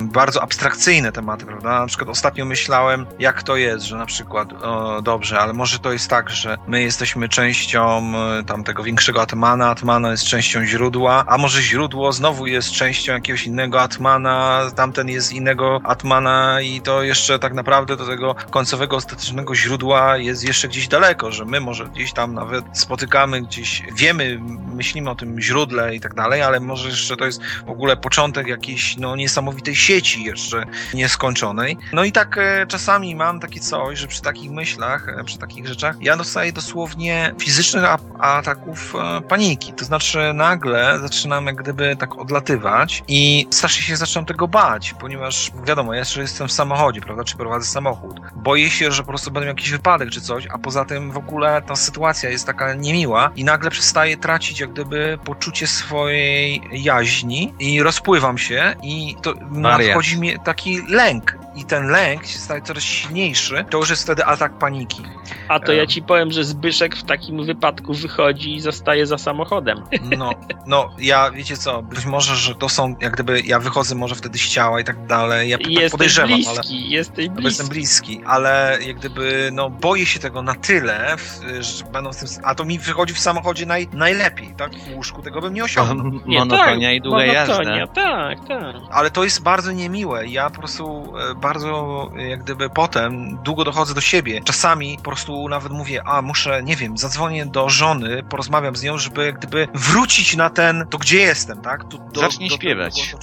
bardzo 0.02 0.44
abstrakcyjne 0.44 1.12
tematy, 1.12 1.46
prawda? 1.46 1.80
Na 1.80 1.88
przykład 1.88 2.10
ostatnio 2.10 2.46
myślałem, 2.46 3.06
jak 3.20 3.44
to 3.44 3.56
jest, 3.56 3.86
że 3.86 3.98
na 3.98 4.06
przykład, 4.06 4.54
o, 4.54 5.02
dobrze, 5.02 5.40
ale 5.40 5.54
może 5.54 5.80
to 5.80 5.92
jest 5.92 6.08
tak, 6.08 6.30
że 6.30 6.58
my 6.68 6.82
jesteśmy 6.82 7.30
częścią 7.30 8.14
e, 8.16 8.44
tamtego 8.44 8.84
większego 8.84 9.22
Atmana, 9.22 9.70
Atmana 9.70 10.12
jest 10.12 10.24
częścią 10.24 10.66
źródła, 10.66 11.24
a 11.32 11.38
może 11.38 11.62
źródło 11.62 12.14
znowu 12.14 12.48
jest 12.48 12.72
częścią 12.72 13.14
jakiegoś 13.14 13.44
innego 13.44 13.82
Atmana, 13.82 14.62
tamten 14.76 15.10
jest 15.10 15.34
innego 15.34 15.82
Atmana 15.84 16.62
i 16.62 16.82
to 16.82 17.04
jeszcze 17.04 17.40
tak 17.40 17.54
naprawdę 17.54 17.98
do 17.98 18.06
tego 18.06 18.36
końcowego, 18.50 18.96
ostatecznego 18.96 19.56
źródła 19.56 20.18
jest 20.18 20.44
jeszcze 20.44 20.68
gdzieś 20.68 20.88
daleko, 20.88 21.32
że 21.32 21.46
my 21.46 21.60
może 21.60 21.86
gdzieś 21.86 22.14
tam 22.14 22.34
nawet 22.34 22.66
spotykamy, 22.74 23.42
gdzieś 23.42 23.84
wiemy, 23.96 24.40
myślimy 24.74 25.10
o 25.10 25.16
tym 25.16 25.42
źródle 25.42 25.96
i 25.96 26.00
tak 26.00 26.14
dalej, 26.14 26.42
ale 26.42 26.60
może 26.60 26.90
jeszcze 26.90 27.18
to 27.18 27.26
jest 27.26 27.42
w 27.66 27.70
ogóle 27.70 27.98
początek 27.98 28.48
jakiejś 28.48 28.98
no, 28.98 29.16
niesamowitej 29.16 29.76
sieci 29.76 30.24
jeszcze 30.24 30.66
nieskończonej. 30.94 31.78
No 31.94 32.04
i 32.04 32.12
tak 32.12 32.38
e, 32.38 32.66
czasami 32.68 33.16
mam 33.16 33.40
takie 33.40 33.60
coś, 33.60 34.00
że 34.00 34.08
przy 34.08 34.22
takich 34.22 34.52
myślach, 34.52 35.10
e, 35.20 35.24
przy 35.24 35.38
takich 35.38 35.68
rzeczach, 35.68 35.96
ja 36.02 36.18
dostaję 36.18 36.54
dosłownie 36.54 37.34
fizycznych 37.40 37.84
ataków 38.20 38.96
e, 38.96 39.22
paniki. 39.22 39.74
To 39.74 39.86
znaczy 39.86 40.34
nagle 40.34 41.00
zaczynam 41.02 41.21
jak 41.30 41.56
gdyby 41.56 41.96
tak 41.96 42.18
odlatywać 42.18 43.04
i 43.08 43.48
strasznie 43.51 43.84
się 43.84 43.96
zaczynam 43.96 44.25
tego 44.25 44.48
bać, 44.48 44.94
ponieważ 45.00 45.51
wiadomo, 45.68 45.94
ja 45.94 46.00
jeszcze 46.00 46.22
jestem 46.22 46.48
w 46.48 46.51
samochodzie, 46.51 47.01
prawda, 47.01 47.24
czy 47.24 47.38
prowadzę 47.38 47.66
samochód. 47.66 48.20
Boję 48.36 48.70
się, 48.70 48.92
że 48.92 49.04
po 49.04 49.08
prostu 49.08 49.32
będę 49.32 49.46
miał 49.46 49.56
jakiś 49.56 49.72
wypadek 49.72 50.10
czy 50.10 50.22
coś, 50.22 50.48
a 50.54 50.58
poza 50.58 50.86
tym 50.86 51.12
w 51.12 51.18
ogóle 51.18 51.62
ta 51.62 51.75
sytuacja 51.75 52.30
jest 52.30 52.46
taka 52.46 52.74
niemiła 52.74 53.32
i 53.36 53.44
nagle 53.44 53.72
przestaję 53.72 54.18
tracić 54.18 54.60
jak 54.60 54.74
gdyby 54.74 55.20
poczucie 55.25 55.68
swojej 55.68 56.62
jaźni 56.72 57.54
i 57.60 57.84
rozpływam 57.84 58.38
się 58.38 58.75
i 58.84 59.16
to 59.22 59.34
Wariat. 59.34 59.51
nadchodzi 59.51 60.20
mi 60.20 60.40
taki 60.40 60.82
lęk 60.88 61.38
i 61.55 61.65
ten 61.65 61.88
lęk 61.88 62.25
się 62.25 62.39
staje 62.39 62.62
coraz 62.62 62.84
silniejszy, 62.84 63.65
to 63.70 63.77
już 63.77 63.89
jest 63.89 64.03
wtedy 64.03 64.25
atak 64.25 64.58
paniki. 64.58 65.03
A 65.48 65.60
to 65.60 65.72
ja 65.74 65.88
ci 65.88 66.01
powiem, 66.01 66.31
że 66.31 66.43
Zbyszek 66.43 66.96
w 66.96 67.03
takim 67.03 67.46
wypadku 67.46 67.93
wychodzi 67.93 68.55
i 68.55 68.62
zostaje 68.62 69.08
za 69.08 69.17
samochodem. 69.17 69.84
No, 70.17 70.31
no, 70.65 70.89
ja 71.00 71.31
wiecie 71.31 71.58
co, 71.58 71.81
być 71.81 72.05
może, 72.05 72.36
że 72.36 72.55
to 72.55 72.70
są, 72.70 72.96
jak 73.01 73.13
gdyby 73.13 73.41
ja 73.41 73.60
wychodzę 73.60 73.96
może 73.96 74.15
wtedy 74.15 74.38
z 74.38 74.48
ciała 74.48 74.79
i 74.79 74.84
tak 74.84 75.05
dalej, 75.05 75.50
ja 75.50 75.58
tak 75.58 75.67
Jesteś 75.67 75.91
podejrzewam, 75.91 76.29
bliski, 76.29 76.51
ale 76.51 76.88
jesteś 76.88 77.29
bo 77.29 77.41
jestem 77.41 77.67
bliski. 77.67 78.08
bliski, 78.08 78.25
ale 78.27 78.77
jak 78.86 78.98
gdyby, 78.98 79.50
no 79.53 79.70
boję 79.70 80.05
się 80.05 80.20
tego 80.20 80.41
na 80.41 80.53
tyle, 80.55 81.15
że 81.60 81.86
będą 81.86 82.13
w 82.13 82.17
tym, 82.17 82.27
a 82.43 82.55
to 82.55 82.65
mi 82.65 82.79
wychodzi 82.79 83.13
w 83.13 83.20
samochodzie 83.20 83.65
naj, 83.65 83.88
najlepiej, 83.93 84.53
tak, 84.58 84.72
w 84.75 84.96
łóżku 84.96 85.22
tego 85.22 85.41
bym 85.41 85.53
nie 85.53 85.63
osiągnął. 85.63 86.12
Nie, 86.25 86.39
Monotonia 86.39 86.88
tak, 86.89 86.98
i 86.98 87.01
długa 87.01 87.25
monotonia, 87.25 87.77
jazda. 87.77 87.93
Tak, 87.93 88.48
tak. 88.48 88.75
Ale 88.91 89.12
to 89.12 89.24
jest 89.24 89.43
bardzo 89.43 89.72
niemiłe. 89.72 90.27
Ja 90.27 90.50
po 90.50 90.58
prostu 90.60 91.13
e, 91.31 91.36
bardzo, 91.42 92.10
jak 92.16 92.44
gdyby 92.44 92.70
potem 92.70 93.38
długo 93.44 93.64
dochodzę 93.64 93.94
do 93.94 94.02
siebie. 94.02 94.42
Czasami 94.44 94.98
po 94.98 95.04
prostu 95.04 95.50
nawet 95.50 95.72
mówię, 95.72 96.02
a 96.06 96.22
muszę, 96.22 96.64
nie 96.64 96.76
wiem, 96.76 96.98
zadzwonię 96.98 97.46
do 97.46 97.70
żony, 97.70 98.24
porozmawiam 98.30 98.76
z 98.76 98.84
nią, 98.84 98.98
żeby 98.98 99.26
jak 99.26 99.38
gdyby 99.38 99.68
wrócić 99.74 100.36
na 100.36 100.50
ten, 100.50 100.86
to 100.90 100.98
gdzie 100.98 101.18
jestem, 101.18 101.62
tak? 101.62 101.84
Tu, 101.84 101.98
do, 101.98 102.22
Zacznij 102.22 102.50
do 102.50 102.56
śpiewać. 102.56 103.16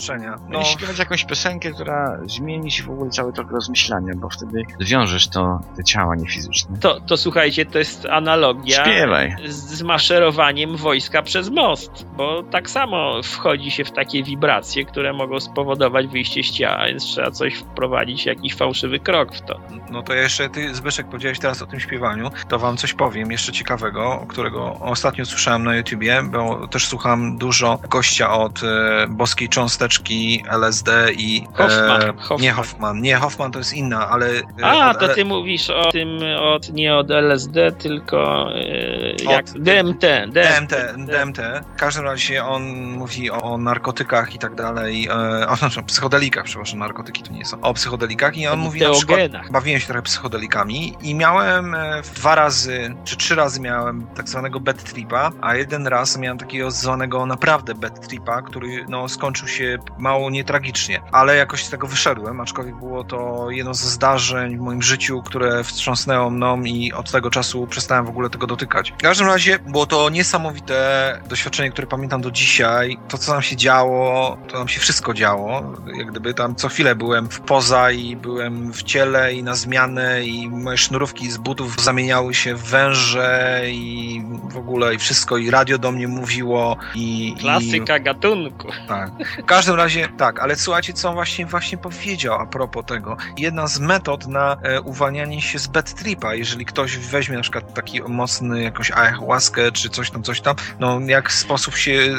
No, 0.49 0.65
śpiewać 0.65 0.99
jakąś 0.99 1.25
piosenkę, 1.25 1.71
która 1.71 2.19
zmieni 2.27 2.71
ci 2.71 2.83
w 2.83 2.91
ogóle 2.91 3.11
cały 3.11 3.33
tok 3.33 3.51
rozmyślania, 3.51 4.13
bo 4.17 4.29
wtedy 4.29 4.63
zwiążesz 4.81 5.29
to, 5.29 5.61
te 5.77 5.85
ciała 5.85 6.17
niefizyczne. 6.17 6.79
To, 6.79 7.01
to 7.01 7.17
słuchajcie, 7.17 7.67
to 7.67 7.79
jest 7.79 8.07
analogia 8.07 8.85
Śpiewaj. 8.85 9.37
z, 9.47 9.55
z 9.55 9.83
maszerowaniem 9.83 10.77
wojska 10.77 11.23
przez 11.23 11.51
most, 11.51 12.07
bo 12.17 12.43
tak 12.43 12.71
samo 12.71 13.23
wchodzi 13.23 13.71
się 13.71 13.85
w 13.85 13.91
takie 13.93 14.23
wibracje, 14.23 14.85
które 14.85 15.13
mogą 15.13 15.41
spowodować 15.41 16.07
wyjście 16.07 16.43
z 16.43 16.51
ciała, 16.51 16.87
więc 16.87 17.05
trzeba 17.05 17.31
coś 17.31 17.55
wprowadzić, 17.55 18.08
jakiś 18.27 18.55
fałszywy 18.55 19.00
krok 19.00 19.35
w 19.35 19.41
to. 19.41 19.61
no 19.91 20.03
to 20.03 20.15
ja 20.15 20.23
jeszcze, 20.23 20.49
ty 20.49 20.75
Zbyszek 20.75 21.07
powiedziałeś 21.07 21.38
teraz 21.38 21.62
o 21.62 21.67
tym 21.67 21.81
śpiewaniu, 21.81 22.31
to 22.49 22.59
wam 22.59 22.77
coś 22.77 22.95
powiem 22.95 23.33
jeszcze 23.33 23.53
ciekawego, 23.53 24.25
którego 24.29 24.73
ostatnio 24.81 25.27
słyszałem 25.27 25.65
na 25.65 25.77
YouTubie, 25.77 26.23
bo 26.23 26.69
też 26.69 26.87
słucham 26.87 27.38
dużo 27.38 27.79
gościa 27.91 28.33
od 28.33 28.62
e, 28.62 29.07
boskiej 29.09 29.49
cząsteczki 29.49 30.45
LSD 30.49 31.12
i... 31.12 31.45
Hoffman, 31.55 32.03
e, 32.03 32.12
Hoffman. 32.12 32.41
Nie 32.41 32.53
Hoffman, 32.53 33.00
nie 33.00 33.17
Hoffman 33.17 33.53
to 33.53 33.59
jest 33.59 33.73
inna, 33.73 34.09
ale... 34.09 34.27
e, 34.27 34.65
A, 34.65 34.95
to 34.95 35.09
ty 35.09 35.25
mówisz 35.25 35.71
o 35.71 35.91
tym, 35.93 36.09
od, 36.41 36.73
nie 36.73 36.95
od 36.97 37.11
LSD, 37.11 37.73
tylko 37.73 38.49
e, 38.55 39.33
jak 39.33 39.45
Od- 39.45 39.59
DMT. 39.59 40.07
DMT, 40.29 40.75
DMT. 41.07 41.38
W 41.77 41.81
każdym 41.81 42.05
razie 42.05 42.45
on 42.45 42.62
mówi 42.93 43.31
o, 43.31 43.59
narkotykach 43.59 44.35
i 44.35 44.38
tak 44.38 44.55
dalej, 44.55 45.09
e, 45.09 45.49
o, 45.49 45.57
znaczy, 45.57 45.81
o 45.81 45.83
psychodelikach, 45.83 46.45
przepraszam, 46.45 46.79
narkotyki 46.79 47.23
to 47.23 47.33
nie 47.33 47.45
są, 47.45 47.61
o 47.61 47.75
psychodelikach 47.75 47.98
i 48.35 48.47
on 48.47 48.59
mówi 48.59 48.81
na 48.81 48.90
przykład, 48.90 49.19
Teogenach. 49.19 49.50
bawiłem 49.50 49.81
się 49.81 49.87
trochę 49.87 50.02
psychodelikami 50.02 50.97
i 51.00 51.14
miałem 51.14 51.75
e, 51.75 52.02
dwa 52.14 52.35
razy, 52.35 52.95
czy 53.05 53.17
trzy 53.17 53.35
razy 53.35 53.61
miałem 53.61 54.07
tak 54.07 54.28
zwanego 54.28 54.61
bad 54.61 54.85
tripa, 54.85 55.31
a 55.40 55.55
jeden 55.55 55.87
raz 55.87 56.19
miałem 56.19 56.38
takiego 56.38 56.71
zwanego 56.71 57.26
naprawdę 57.26 57.75
bad 57.75 58.09
tripa, 58.09 58.43
który 58.43 58.85
no, 58.88 59.09
skończył 59.09 59.49
się 59.49 59.78
mało 59.99 60.31
nietragicznie, 60.31 61.00
ale 61.12 61.37
jakoś 61.37 61.64
z 61.64 61.71
tego 61.71 61.87
wyszedłem, 61.87 62.40
aczkolwiek 62.40 62.76
było 62.76 63.05
to 63.05 63.47
jedno 63.50 63.75
ze 63.75 63.88
zdarzeń 63.88 64.57
w 64.57 64.61
moim 64.61 64.83
życiu, 64.83 65.23
które 65.23 65.64
wstrząsnęło 65.64 66.31
mną 66.31 66.62
i 66.62 66.93
od 66.93 67.11
tego 67.11 67.31
czasu 67.31 67.67
przestałem 67.67 68.05
w 68.05 68.09
ogóle 68.09 68.31
tego 68.31 68.47
dotykać. 68.47 68.93
W 68.99 69.02
każdym 69.02 69.26
razie 69.26 69.59
było 69.59 69.87
to 69.87 70.11
niesamowite 70.11 71.21
doświadczenie, 71.28 71.71
które 71.71 71.87
pamiętam 71.87 72.21
do 72.21 72.31
dzisiaj. 72.31 72.99
To, 73.09 73.19
co 73.19 73.33
nam 73.33 73.43
się 73.43 73.57
działo, 73.57 74.38
to 74.49 74.59
nam 74.59 74.69
się 74.69 74.81
wszystko 74.81 75.14
działo. 75.14 75.75
Jak 75.97 76.11
gdyby 76.11 76.35
tam 76.35 76.55
co 76.55 76.69
chwilę 76.69 76.95
byłem 76.95 77.28
w 77.28 77.40
poza 77.40 77.88
i 77.92 78.16
byłem 78.16 78.73
w 78.73 78.83
ciele 78.83 79.35
i 79.35 79.42
na 79.42 79.54
zmianę 79.54 80.25
i 80.25 80.49
moje 80.49 80.78
sznurówki 80.78 81.30
z 81.30 81.37
butów 81.37 81.80
zamieniały 81.80 82.35
się 82.35 82.54
w 82.54 82.62
węże 82.62 83.62
i 83.66 84.23
w 84.49 84.57
ogóle 84.57 84.95
i 84.95 84.99
wszystko 84.99 85.37
i 85.37 85.50
radio 85.50 85.78
do 85.78 85.92
mnie 85.92 86.09
mówiło 86.09 86.76
i... 86.95 87.28
i 87.28 87.40
Klasyka 87.40 87.99
gatunku. 87.99 88.68
tak. 88.88 89.11
W 89.42 89.45
każdym 89.45 89.75
razie 89.75 90.09
tak, 90.16 90.40
ale 90.40 90.57
słuchajcie, 90.57 90.92
co 90.92 91.09
on 91.09 91.14
właśnie, 91.14 91.47
właśnie 91.47 91.78
powiedział 91.78 92.35
a 92.35 92.47
propos 92.47 92.85
tego. 92.87 93.16
Jedna 93.37 93.66
z 93.66 93.80
metod 93.80 94.26
na 94.26 94.57
e, 94.62 94.80
uwalnianie 94.80 95.42
się 95.42 95.59
z 95.59 95.66
bad 95.66 95.95
tripa, 95.95 96.35
jeżeli 96.35 96.64
ktoś 96.64 96.97
weźmie 96.97 97.37
na 97.37 97.42
przykład 97.42 97.75
taki 97.75 98.02
mocny 98.02 98.62
jakąś 98.62 98.90
ayahuaskę 98.90 99.73
czy 99.73 99.88
coś 99.88 100.11
tam, 100.11 100.23
coś 100.23 100.40
tam, 100.40 100.57
no 100.80 101.00
jak 101.00 101.33
sposób 101.33 101.76
się 101.76 102.16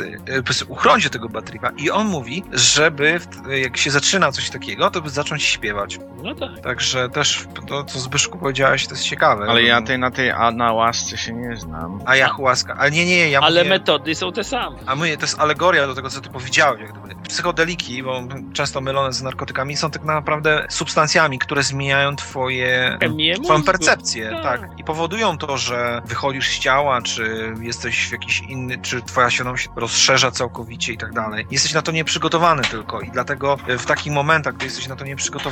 e, 0.63 0.65
uchronić 0.67 1.05
od 1.05 1.13
tego 1.13 1.29
bad 1.29 1.45
tripa. 1.45 1.69
I 1.77 1.91
on 1.91 2.07
mówi, 2.07 2.43
żeby 2.51 3.19
w, 3.19 3.51
jak 3.51 3.77
się 3.77 3.91
zaczyna 3.91 4.31
coś 4.31 4.49
takiego, 4.49 4.91
to 4.91 5.01
by 5.01 5.09
zacząć 5.09 5.58
śpiewać. 5.59 5.99
No 6.23 6.35
tak. 6.35 6.59
Także 6.59 7.09
też 7.09 7.47
to, 7.67 7.83
co 7.83 7.99
Zbyszku 7.99 8.37
powiedziałeś, 8.37 8.87
to 8.87 8.93
jest 8.93 9.03
ciekawe. 9.03 9.45
Ale 9.49 9.63
ja 9.63 9.81
tej, 9.81 9.99
na 9.99 10.11
tej 10.11 10.31
a, 10.31 10.51
na 10.51 10.73
łasce 10.73 11.17
się 11.17 11.33
nie 11.33 11.55
znam. 11.57 11.99
Ayahuasca. 12.05 12.75
Ale 12.77 12.91
nie, 12.91 13.05
nie, 13.05 13.29
ja 13.29 13.39
Ale 13.39 13.59
mówię... 13.59 13.69
metody 13.69 14.15
są 14.15 14.31
te 14.31 14.43
same. 14.43 14.77
A 14.85 14.95
my, 14.95 15.17
to 15.17 15.23
jest 15.23 15.39
alegoria 15.39 15.87
do 15.87 15.95
tego, 15.95 16.09
co 16.09 16.21
ty 16.21 16.29
powiedziałeś. 16.29 16.81
Jak 16.81 16.91
gdyby. 16.91 17.15
Psychodeliki, 17.29 18.03
bo 18.03 18.21
często 18.53 18.81
mylone 18.81 19.13
z 19.13 19.21
narkotykami, 19.21 19.77
są 19.77 19.91
tak 19.91 20.03
naprawdę 20.03 20.65
substancjami, 20.69 21.39
które 21.39 21.63
zmieniają 21.63 22.15
twoje, 22.15 22.97
Chemię 23.01 23.33
twoją 23.35 23.57
mózgu. 23.57 23.65
percepcję. 23.65 24.29
Tak. 24.43 24.61
Tak. 24.61 24.79
I 24.79 24.83
powodują 24.83 25.37
to, 25.37 25.57
że 25.57 26.01
wychodzisz 26.05 26.49
z 26.49 26.59
ciała, 26.59 27.01
czy 27.01 27.53
jesteś 27.61 28.07
w 28.07 28.11
jakiś 28.11 28.39
inny, 28.41 28.77
czy 28.77 29.01
twoja 29.01 29.29
świadomość 29.29 29.65
się 29.65 29.69
rozszerza 29.75 30.31
całkowicie 30.31 30.93
i 30.93 30.97
tak 30.97 31.13
dalej. 31.13 31.47
Jesteś 31.51 31.73
na 31.73 31.81
to 31.81 31.91
nieprzygotowany 31.91 32.63
tylko 32.63 33.01
i 33.01 33.11
dlatego 33.11 33.57
w 33.67 33.85
takich 33.85 34.13
momentach, 34.13 34.55
gdy 34.55 34.65
jesteś 34.65 34.87
na 34.87 34.95
to 34.95 35.05
nieprzygotowany, 35.05 35.48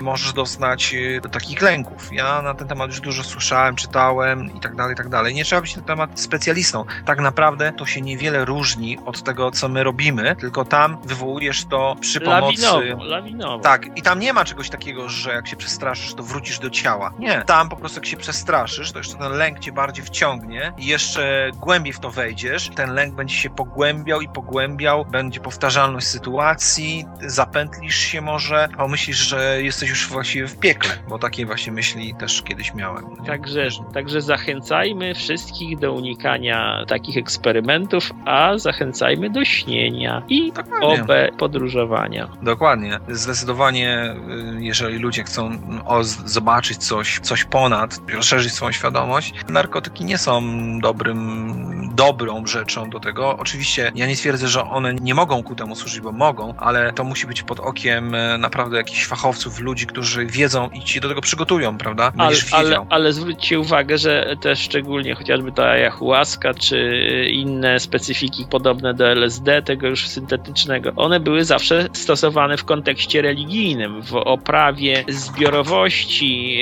możesz 0.00 0.32
doznać 0.32 0.94
do 1.22 1.28
takich 1.28 1.62
lęków. 1.62 2.12
Ja 2.12 2.42
na 2.42 2.54
ten 2.54 2.68
temat 2.68 2.90
już 2.90 3.00
dużo 3.00 3.24
słyszałem, 3.24 3.76
czytałem 3.76 4.54
i 4.54 4.60
tak 4.60 4.76
dalej, 4.76 4.92
i 4.92 4.96
tak 4.96 5.08
dalej. 5.08 5.34
Nie 5.34 5.44
trzeba 5.44 5.62
być 5.62 5.76
na 5.76 5.82
ten 5.82 5.86
temat 5.86 6.20
specjalistą. 6.20 6.84
Tak 7.04 7.20
naprawdę 7.20 7.72
to 7.72 7.86
się 7.86 8.00
niewiele 8.00 8.44
różni 8.44 8.98
od 9.06 9.22
tego, 9.22 9.50
co 9.50 9.68
my 9.68 9.84
robimy, 9.84 10.36
tylko 10.36 10.64
tam 10.64 10.98
wywołujesz 11.04 11.64
to 11.64 11.96
przy 12.00 12.20
pomocy... 12.20 12.62
Lawinowo, 12.62 13.04
lawinowo. 13.04 13.58
Tak, 13.58 13.98
i 13.98 14.02
tam 14.02 14.18
nie 14.20 14.32
ma 14.32 14.44
czegoś 14.44 14.70
takiego, 14.70 15.08
że 15.08 15.32
jak 15.32 15.48
się 15.48 15.56
przestraszysz, 15.56 16.14
to 16.14 16.22
wrócisz 16.22 16.58
do 16.58 16.70
ciała. 16.70 17.12
Nie. 17.18 17.42
Tam 17.46 17.68
po 17.68 17.76
prostu 17.76 17.98
jak 17.98 18.06
się 18.06 18.16
przestraszysz, 18.16 18.92
to 18.92 18.98
jeszcze 18.98 19.16
ten 19.16 19.32
lęk 19.32 19.58
cię 19.58 19.72
bardziej 19.72 20.04
wciągnie 20.04 20.72
i 20.78 20.86
jeszcze 20.86 21.50
głębiej 21.54 21.92
w 21.92 22.00
to 22.00 22.10
wejdziesz. 22.10 22.70
Ten 22.74 22.94
lęk 22.94 23.14
będzie 23.14 23.34
się 23.34 23.50
pogłębiał 23.50 24.20
i 24.20 24.28
pogłębiał, 24.28 25.04
będzie 25.04 25.40
powtarzalność 25.40 26.06
sytuacji, 26.06 27.06
zapętlisz 27.20 27.98
się 27.98 28.20
może, 28.20 28.68
pomyślisz, 28.76 29.16
że 29.16 29.35
że 29.36 29.62
jesteś 29.62 29.90
już 29.90 30.08
właściwie 30.08 30.48
w 30.48 30.58
piekle, 30.58 30.90
bo 31.08 31.18
takie 31.18 31.46
właśnie 31.46 31.72
myśli 31.72 32.14
też 32.14 32.42
kiedyś 32.42 32.74
miałem. 32.74 33.04
nie? 33.20 33.26
Także, 33.26 33.68
także 33.94 34.20
zachęcajmy 34.20 35.14
wszystkich 35.14 35.78
do 35.78 35.92
unikania 35.92 36.84
takich 36.88 37.16
eksperymentów, 37.16 38.10
a 38.24 38.58
zachęcajmy 38.58 39.30
do 39.30 39.44
śnienia 39.44 40.22
i 40.28 40.52
Dokładnie. 40.52 41.02
OB 41.02 41.38
podróżowania. 41.38 42.28
Dokładnie. 42.42 42.98
Zdecydowanie, 43.08 44.14
y, 44.58 44.64
jeżeli 44.64 44.98
ludzie 44.98 45.24
chcą 45.24 45.46
mm, 45.46 45.82
zobaczyć 46.04 46.78
coś, 46.78 47.20
coś 47.20 47.44
ponad, 47.44 48.00
rozszerzyć 48.14 48.52
swoją 48.52 48.72
świadomość, 48.72 49.34
narkotyki 49.48 50.04
nie 50.04 50.18
są 50.18 50.42
dobrym, 50.80 51.90
dobrą 51.94 52.46
rzeczą 52.46 52.90
do 52.90 53.00
tego. 53.00 53.36
Oczywiście 53.38 53.92
ja 53.94 54.06
nie 54.06 54.16
twierdzę, 54.16 54.48
że 54.48 54.64
one 54.64 54.94
nie 54.94 55.14
mogą 55.14 55.42
ku 55.42 55.54
temu 55.54 55.76
służyć, 55.76 56.00
bo 56.00 56.12
mogą, 56.12 56.54
ale 56.58 56.92
to 56.92 57.04
musi 57.04 57.26
być 57.26 57.42
pod 57.42 57.60
okiem 57.60 58.14
e, 58.14 58.38
naprawdę 58.38 58.76
jakichś 58.76 59.06
fachowców, 59.06 59.25
ludzi, 59.60 59.86
którzy 59.86 60.26
wiedzą 60.26 60.68
i 60.70 60.80
ci 60.80 61.00
do 61.00 61.08
tego 61.08 61.20
przygotują, 61.20 61.78
prawda? 61.78 62.12
Ale, 62.18 62.28
Będziesz 62.28 62.52
ale, 62.54 62.68
wiedział. 62.68 62.86
ale 62.90 63.12
zwróćcie 63.12 63.60
uwagę, 63.60 63.98
że 63.98 64.36
też 64.40 64.58
szczególnie 64.60 65.14
chociażby 65.14 65.52
ta 65.52 65.64
ayahuasca 65.64 66.54
czy 66.54 67.00
inne 67.32 67.80
specyfiki 67.80 68.44
podobne 68.50 68.94
do 68.94 69.08
LSD, 69.08 69.62
tego 69.62 69.86
już 69.86 70.08
syntetycznego, 70.08 70.92
one 70.96 71.20
były 71.20 71.44
zawsze 71.44 71.88
stosowane 71.92 72.56
w 72.56 72.64
kontekście 72.64 73.22
religijnym, 73.22 74.02
w 74.02 74.14
oprawie 74.14 75.04
zbiorowości, 75.08 76.60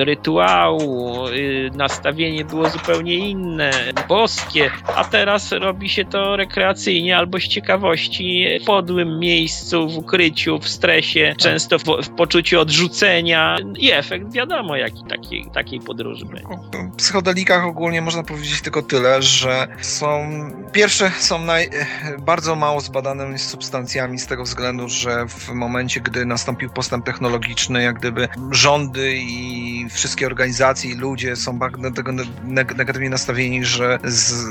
e, 0.00 0.04
rytuału, 0.04 1.26
e, 1.26 1.30
nastawienie 1.76 2.44
było 2.44 2.68
zupełnie 2.70 3.14
inne, 3.14 3.70
boskie, 4.08 4.70
a 4.96 5.04
teraz 5.04 5.52
robi 5.52 5.88
się 5.88 6.04
to 6.04 6.36
rekreacyjnie 6.36 7.16
albo 7.16 7.38
z 7.40 7.48
ciekawości 7.48 8.46
w 8.62 8.64
podłym 8.64 9.18
miejscu, 9.18 9.88
w 9.88 9.98
ukryciu, 9.98 10.58
w 10.58 10.68
stresie, 10.68 11.34
często 11.38 11.76
w, 12.02 12.10
poczuciu 12.10 12.60
odrzucenia 12.60 13.56
i 13.78 13.92
efekt 13.92 14.32
wiadomo 14.32 14.76
jaki 14.76 15.04
takiej, 15.08 15.46
takiej 15.54 15.80
podróży 15.80 16.24
będzie. 16.24 16.48
W 16.92 16.96
psychodelikach 16.96 17.64
ogólnie 17.64 18.02
można 18.02 18.22
powiedzieć 18.22 18.62
tylko 18.62 18.82
tyle, 18.82 19.22
że 19.22 19.68
są 19.80 20.30
pierwsze 20.72 21.10
są 21.18 21.38
naj, 21.38 21.70
bardzo 22.18 22.56
mało 22.56 22.80
zbadanymi 22.80 23.38
substancjami 23.38 24.18
z 24.18 24.26
tego 24.26 24.44
względu, 24.44 24.88
że 24.88 25.26
w 25.28 25.48
momencie, 25.48 26.00
gdy 26.00 26.26
nastąpił 26.26 26.70
postęp 26.70 27.04
technologiczny, 27.06 27.82
jak 27.82 27.98
gdyby 27.98 28.28
rządy 28.50 29.12
i 29.16 29.86
wszystkie 29.90 30.26
organizacje 30.26 30.90
i 30.90 30.94
ludzie 30.94 31.36
są 31.36 31.58
tego 31.94 32.12
neg- 32.12 32.76
negatywnie 32.76 33.10
nastawieni, 33.10 33.64
że 33.64 33.98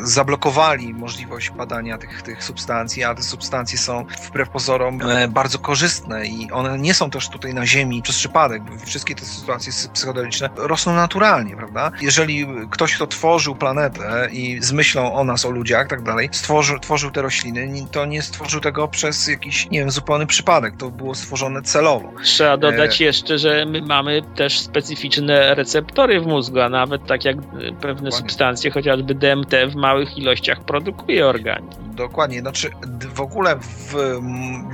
zablokowali 0.03 0.93
możliwość 0.93 1.49
badania 1.49 1.97
tych, 1.97 2.21
tych 2.21 2.43
substancji, 2.43 3.03
a 3.03 3.15
te 3.15 3.23
substancje 3.23 3.77
są 3.77 4.05
wbrew 4.27 4.49
pozorom 4.49 5.01
e, 5.01 5.27
bardzo 5.27 5.59
korzystne 5.59 6.27
i 6.27 6.51
one 6.51 6.79
nie 6.79 6.93
są 6.93 7.09
też 7.09 7.28
tutaj 7.29 7.53
na 7.53 7.65
ziemi 7.65 8.01
przez 8.01 8.17
przypadek. 8.17 8.61
Wszystkie 8.85 9.15
te 9.15 9.25
sytuacje 9.25 9.71
sy- 9.73 9.89
psychodeliczne 9.89 10.49
rosną 10.55 10.95
naturalnie, 10.95 11.55
prawda? 11.55 11.91
Jeżeli 12.01 12.47
ktoś, 12.71 12.95
kto 12.95 13.07
tworzył 13.07 13.55
planetę 13.55 14.29
i 14.31 14.57
z 14.61 14.71
myślą 14.71 15.13
o 15.13 15.23
nas, 15.23 15.45
o 15.45 15.49
ludziach, 15.49 15.87
tak 15.87 16.01
dalej, 16.03 16.29
stworzył, 16.31 16.79
tworzył 16.79 17.11
te 17.11 17.21
rośliny, 17.21 17.69
to 17.91 18.05
nie 18.05 18.21
stworzył 18.21 18.61
tego 18.61 18.87
przez 18.87 19.27
jakiś, 19.27 19.69
nie 19.69 19.79
wiem, 19.79 19.91
zupełny 19.91 20.27
przypadek. 20.27 20.73
To 20.77 20.89
było 20.89 21.15
stworzone 21.15 21.61
celowo. 21.61 22.11
Trzeba 22.23 22.57
dodać 22.57 23.01
jeszcze, 23.01 23.37
że 23.37 23.65
my 23.65 23.81
mamy 23.81 24.21
też 24.35 24.59
specyficzne 24.59 25.55
receptory 25.55 26.21
w 26.21 26.27
mózgu, 26.27 26.59
a 26.59 26.69
nawet 26.69 27.05
tak 27.05 27.25
jak 27.25 27.37
e, 27.37 27.41
pewne 27.81 28.11
substancje, 28.11 28.71
chociażby 28.71 29.15
DMT 29.15 29.53
w 29.69 29.75
małych 29.75 30.17
ilościach 30.17 30.59
produkuje 30.63 31.27
organizm. 31.27 31.88
Dokładnie, 31.99 32.39
znaczy 32.39 32.71
w 33.13 33.21
ogóle 33.21 33.55
w, 33.55 33.93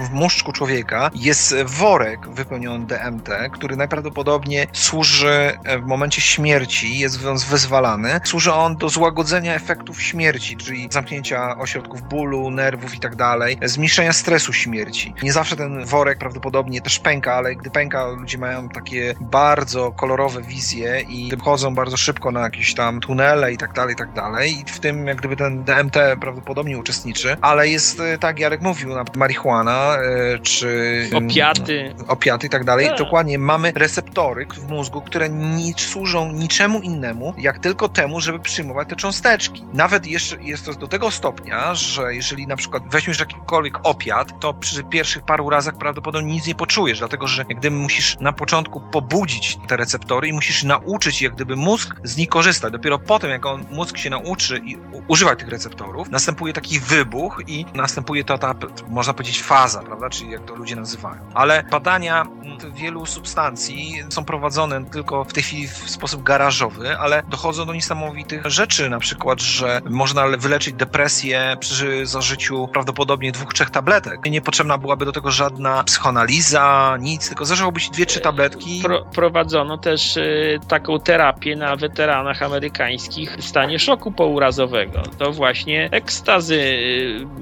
w 0.10 0.12
muszczku 0.12 0.52
człowieka 0.52 1.12
jest 1.16 1.56
worek 1.66 2.30
wypełniony 2.30 2.86
DMT, 2.86 3.30
który 3.52 3.76
najprawdopodobniej 3.76 4.68
służy 4.74 5.58
e, 5.64 5.80
w 5.80 5.86
momencie 5.86 6.22
śmierci, 6.22 7.00
jest 7.00 7.26
on 7.26 7.38
wyzwalany. 7.38 8.20
Służy 8.24 8.54
on 8.54 8.78
do 8.78 8.90
złagodzenia 8.90 9.56
efektów 9.56 10.02
śmierci, 10.02 10.58
czyli 10.58 10.88
zamknięcia 10.92 11.58
ośrodków 11.58 12.02
bólu, 12.02 12.52
nerwów 12.52 12.96
i 12.96 13.00
tak 13.00 13.16
dalej, 13.16 13.58
zmniejszenia 13.64 14.14
stresu 14.14 14.54
śmierci. 14.54 15.14
Nie 15.24 15.34
zawsze 15.34 15.56
ten 15.56 15.86
worek 15.86 16.18
prawdopodobnie 16.18 16.82
też 16.82 17.00
pęka, 17.00 17.34
ale 17.34 17.56
gdy 17.56 17.70
pęka, 17.70 18.08
ludzie 18.08 18.38
mają 18.38 18.70
takie 18.70 19.16
bardzo 19.22 19.92
kolorowe 19.92 20.42
wizje 20.42 21.02
i 21.10 21.32
wchodzą 21.40 21.76
bardzo 21.76 21.98
szybko 21.98 22.32
na 22.32 22.42
jakieś 22.42 22.74
tam 22.74 23.00
tunele 23.00 23.54
i 23.54 23.58
tak 23.58 23.74
dalej, 23.74 23.94
i 23.94 23.98
tak 23.98 24.14
dalej. 24.14 24.52
I 24.60 24.72
w 24.72 24.80
tym 24.80 25.08
jak 25.08 25.18
gdyby 25.18 25.36
ten 25.36 25.64
DMT 25.64 25.98
prawdopodobnie 26.22 26.78
uczestniczy, 26.78 27.15
ale 27.42 27.68
jest, 27.68 28.00
e, 28.00 28.18
tak 28.18 28.40
Jarek 28.40 28.62
mówił, 28.62 28.90
na 28.90 29.04
marihuana 29.16 29.98
e, 29.98 30.40
czy 30.40 31.10
Opiaty. 31.14 31.96
opiaty 32.08 32.48
i 32.48 32.50
tak 32.50 32.64
dalej. 32.64 32.88
Tak. 32.88 32.98
Dokładnie 32.98 33.40
mamy 33.40 33.72
receptory 33.76 34.48
w 34.54 34.70
mózgu, 34.70 35.02
które 35.02 35.30
nie 35.30 35.74
służą 35.74 36.32
niczemu 36.32 36.82
innemu, 36.82 37.34
jak 37.38 37.60
tylko 37.60 37.90
temu, 37.90 38.22
żeby 38.22 38.40
przyjmować 38.40 38.90
te 38.90 38.96
cząsteczki. 38.96 39.64
Nawet 39.74 40.08
jeszcze 40.08 40.38
jest 40.42 40.66
to 40.66 40.74
do 40.74 40.88
tego 40.88 41.12
stopnia, 41.12 41.76
że 41.76 42.16
jeżeli 42.16 42.48
na 42.48 42.56
przykład 42.56 42.84
weźmiesz 42.92 43.20
jakikolwiek 43.20 43.78
opiat, 43.84 44.40
to 44.40 44.54
przy 44.54 44.84
pierwszych 44.84 45.24
paru 45.24 45.50
razach 45.50 45.78
prawdopodobnie 45.78 46.34
nic 46.34 46.48
nie 46.48 46.56
poczujesz, 46.56 47.00
dlatego 47.00 47.28
że 47.28 47.46
jak 47.50 47.60
gdyby 47.60 47.76
musisz 47.76 48.18
na 48.20 48.34
początku 48.34 48.82
pobudzić 48.82 49.58
te 49.68 49.78
receptory 49.78 50.28
i 50.28 50.34
musisz 50.34 50.64
nauczyć 50.64 51.22
jak 51.22 51.36
gdyby 51.36 51.56
mózg 51.56 51.96
z 52.04 52.18
nich 52.18 52.30
korzystać. 52.30 52.72
Dopiero 52.72 53.00
potem, 53.00 53.32
jak 53.32 53.46
on, 53.46 53.66
mózg 53.72 53.98
się 53.98 54.10
nauczy 54.10 54.62
i 54.66 54.78
używać 55.08 55.40
tych 55.40 55.50
receptorów, 55.50 56.10
następuje 56.10 56.54
taki 56.54 56.80
wybuch 57.06 57.42
i 57.48 57.66
następuje 57.74 58.24
to 58.24 58.38
ta, 58.38 58.56
można 58.88 59.14
powiedzieć, 59.14 59.42
faza, 59.42 59.84
prawda, 59.84 60.10
czyli 60.10 60.32
jak 60.32 60.46
to 60.46 60.56
ludzie 60.56 60.76
nazywają. 60.76 61.18
Ale 61.34 61.64
badania 61.72 62.22
mm, 62.22 62.74
wielu 62.74 63.06
substancji 63.06 64.04
są 64.10 64.26
prowadzone 64.26 64.86
tylko 64.86 65.24
w 65.24 65.34
tej 65.34 65.44
chwili 65.44 65.68
w 65.68 65.90
sposób 65.90 66.24
garażowy, 66.24 66.98
ale 66.98 67.24
dochodzą 67.30 67.66
do 67.66 67.74
niesamowitych 67.74 68.46
rzeczy, 68.46 68.90
na 68.90 69.00
przykład, 69.00 69.42
że 69.42 69.82
można 69.90 70.26
le- 70.26 70.38
wyleczyć 70.38 70.74
depresję 70.74 71.58
przy 71.60 72.06
zażyciu 72.06 72.68
prawdopodobnie 72.68 73.32
dwóch, 73.32 73.54
trzech 73.54 73.70
tabletek. 73.70 74.20
Niepotrzebna 74.26 74.78
byłaby 74.78 75.06
do 75.06 75.12
tego 75.12 75.32
żadna 75.32 75.84
psychoanaliza, 75.84 76.98
nic, 77.00 77.28
tylko 77.28 77.46
zażyłoby 77.46 77.80
się 77.80 77.92
dwie, 77.92 78.06
trzy 78.06 78.20
tabletki. 78.20 78.82
Pro, 78.84 79.06
prowadzono 79.06 79.78
też 79.78 80.18
y, 80.18 80.60
taką 80.68 81.00
terapię 81.00 81.56
na 81.56 81.76
weteranach 81.76 82.44
amerykańskich 82.44 83.38
w 83.38 83.46
stanie 83.46 83.80
szoku 83.80 84.12
pourazowego. 84.12 85.04
To 85.18 85.32
właśnie 85.32 85.90
ekstazy 85.92 86.56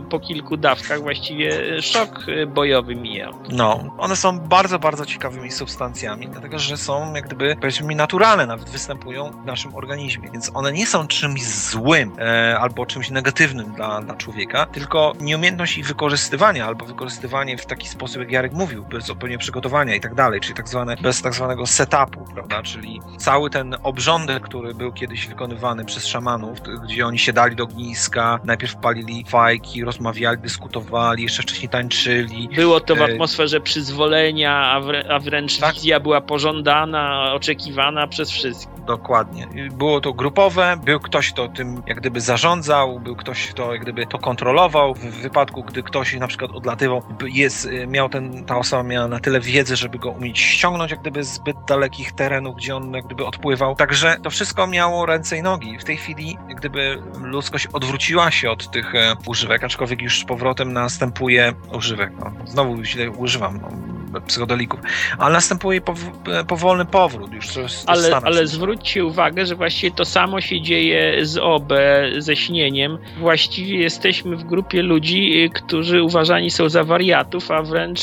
po 0.10 0.20
kilku 0.20 0.58
dawkach 0.58 1.02
właściwie 1.02 1.82
szok 1.82 2.28
y, 2.28 2.48
bojowy 2.48 2.96
mijał. 2.96 3.34
No, 3.50 3.96
one 3.98 4.16
są 4.16 4.40
bardzo, 4.40 4.80
bardzo 4.80 5.06
ciekawymi 5.06 5.52
substancjami, 5.52 6.28
dlatego 6.28 6.60
że 6.60 6.78
są 6.78 7.14
jak 7.14 7.26
gdyby, 7.26 7.56
powiedzmy 7.56 7.96
naturalne, 7.96 8.46
nawet 8.46 8.70
występują 8.70 9.32
w 9.32 9.46
naszym 9.46 9.76
organizmie, 9.76 10.30
więc 10.32 10.52
one 10.54 10.72
nie 10.72 10.88
są 10.88 11.08
czymś 11.08 11.44
złym 11.44 12.12
e, 12.20 12.60
albo 12.60 12.86
czymś 12.86 13.10
negatywnym 13.10 13.74
dla, 13.74 14.02
dla 14.02 14.16
człowieka, 14.16 14.66
tylko 14.66 15.14
nieumiejętność 15.22 15.78
ich 15.78 15.88
wykorzystywania 15.88 16.66
albo 16.66 16.86
wykorzystywanie 16.86 17.58
w 17.58 17.66
taki 17.66 17.88
sposób, 17.88 18.20
jak 18.20 18.32
Jarek 18.32 18.54
mówił, 18.54 18.86
bez 18.86 19.10
odpowiedniego 19.10 19.40
przygotowania 19.40 19.96
i 19.96 20.00
tak 20.00 20.16
dalej, 20.16 20.42
czyli 20.42 20.54
tak 20.54 20.70
zwane, 20.70 20.96
bez 20.98 21.22
tak 21.22 21.34
zwanego 21.34 21.68
setupu, 21.68 22.26
prawda, 22.34 22.64
czyli 22.64 23.02
cały 23.18 23.50
ten 23.50 23.76
obrządek, 23.84 24.44
który 24.44 24.74
był 24.74 24.94
kiedyś 24.94 25.28
wykonywany 25.28 25.86
przez 25.86 26.06
szamanów, 26.06 26.60
gdzie 26.84 27.08
oni 27.08 27.20
siadali 27.20 27.56
do 27.56 27.64
ogniska, 27.64 28.40
najpierw 28.44 28.76
palili 28.76 29.26
fajki, 29.38 29.84
rozmawiali, 29.84 30.38
dyskutowali, 30.42 31.24
jeszcze 31.24 31.44
wcześniej 31.44 31.70
tańczyli, 31.70 32.50
Było 32.56 32.80
to 32.80 32.96
w 32.96 33.02
E, 33.02 33.04
atmosferze 33.04 33.62
przyzwolenia, 33.62 34.72
a, 34.72 34.82
wrę- 34.82 35.06
a 35.10 35.20
wręcz 35.20 35.58
Tak. 35.60 35.74
wizja 35.76 36.00
była 36.00 36.22
pożądana, 36.22 37.34
oczekiwana 37.34 38.08
przez 38.08 38.32
wszystkich. 38.32 38.74
Dokładnie. 38.86 39.48
Było 39.72 40.02
to 40.02 40.14
grupowe, 40.14 40.78
był 40.86 41.00
ktoś, 41.00 41.32
kto 41.32 41.48
tym 41.48 41.84
jak 41.88 41.98
gdyby 42.00 42.22
zarządzał, 42.22 43.00
był 43.00 43.16
ktoś, 43.16 43.48
kto 43.48 43.74
jak 43.74 43.82
gdyby 43.82 44.06
to 44.06 44.20
kontrolował. 44.20 44.94
W 44.94 45.00
wypadku, 45.22 45.64
gdy 45.64 45.84
ktoś 45.84 46.14
na 46.14 46.28
przykład 46.28 46.52
odlatywał, 46.52 47.02
jest, 47.28 47.66
y, 47.66 47.88
miał 47.88 48.10
ten, 48.10 48.46
ta 48.46 48.58
osoba 48.58 48.84
miała 48.84 49.08
na 49.08 49.20
tyle 49.20 49.40
wiedzy, 49.40 49.76
żeby 49.76 50.00
go 50.00 50.10
umieć 50.10 50.40
ściągnąć 50.40 50.92
jak 50.92 51.02
gdyby 51.02 51.24
z 51.24 51.34
zbyt 51.34 51.58
dalekich 51.68 52.12
terenów, 52.12 52.56
gdzie 52.56 52.76
on 52.76 52.94
jak 52.94 53.06
gdyby 53.06 53.26
odpływał. 53.26 53.76
Także 53.76 54.18
to 54.24 54.30
wszystko 54.30 54.68
miało 54.68 55.06
ręce 55.06 55.38
i 55.38 55.42
nogi. 55.42 55.78
W 55.80 55.84
tej 55.84 55.98
chwili 55.98 56.38
jak 56.50 56.58
gdyby 56.58 57.02
ludzkość 57.22 57.68
odwróciła 57.74 58.32
się 58.32 58.52
od 58.52 58.72
tych 58.72 58.96
e, 58.96 59.16
używek, 59.28 59.64
aczkolwiek 59.64 60.02
już 60.02 60.20
z 60.20 60.24
powrotem 60.24 60.74
następuje 60.74 61.54
używek. 61.74 62.12
No, 62.20 62.32
znowu 62.46 62.84
źle 62.84 63.12
używam 63.12 63.60
no, 63.62 64.22
psychodelików, 64.22 64.80
ale 65.18 65.34
następuje 65.34 65.82
pow- 65.82 66.30
e, 66.40 66.44
powolny 66.44 66.86
powrót 66.86 67.34
już. 67.34 67.48
To 67.48 67.62
Ale, 67.88 68.16
ale 68.16 68.48
zwróćcie 68.48 69.06
uwagę, 69.06 69.46
że 69.46 69.56
właściwie 69.56 69.96
to 69.96 70.06
samo 70.06 70.42
się 70.42 70.62
dzieje 70.62 71.26
z 71.26 71.38
OB, 71.38 71.74
ze 72.18 72.36
śnieniem. 72.36 72.98
Właściwie 73.20 73.78
jesteśmy 73.78 74.36
w 74.36 74.44
grupie 74.44 74.82
ludzi, 74.82 75.44
y, 75.44 75.50
którzy 75.50 76.04
uważani 76.04 76.52
są 76.52 76.70
za 76.70 76.84
wariatów, 76.84 77.52
a 77.52 77.62
wręcz 77.62 78.00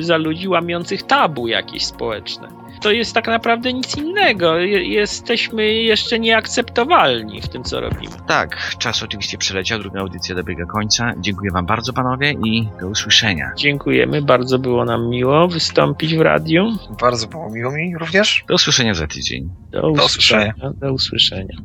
za 0.00 0.16
ludzi 0.16 0.48
łamiących 0.48 1.02
tabu 1.02 1.48
jakieś 1.48 1.84
społeczne. 1.84 2.59
To 2.80 2.90
jest 2.92 3.14
tak 3.14 3.26
naprawdę 3.26 3.72
nic 3.72 3.96
innego. 3.96 4.58
Je- 4.58 4.84
Jesteśmy 4.84 5.72
jeszcze 5.72 6.18
nieakceptowalni 6.18 7.40
w 7.42 7.48
tym, 7.48 7.64
co 7.64 7.80
robimy. 7.80 8.12
Tak, 8.28 8.74
czas 8.78 9.02
oczywiście 9.02 9.38
przeleciał, 9.38 9.78
druga 9.78 10.00
audycja 10.00 10.34
dobiega 10.34 10.64
końca. 10.66 11.12
Dziękuję 11.20 11.50
wam 11.50 11.66
bardzo 11.66 11.92
panowie 11.92 12.32
i 12.44 12.68
do 12.80 12.88
usłyszenia. 12.88 13.52
Dziękujemy, 13.56 14.22
bardzo 14.22 14.58
było 14.58 14.84
nam 14.84 15.08
miło 15.08 15.48
wystąpić 15.48 16.14
w 16.16 16.20
radiu. 16.20 16.70
Bardzo 17.00 17.26
było 17.26 17.50
miło 17.50 17.72
mi 17.72 17.98
również. 17.98 18.44
Do 18.48 18.54
usłyszenia 18.54 18.94
za 18.94 19.06
tydzień. 19.06 19.50
Do 19.70 19.90
usłyszenia. 19.90 20.52
usłyszenia. 20.54 20.72
Do 20.80 20.92
usłyszenia. 20.92 21.56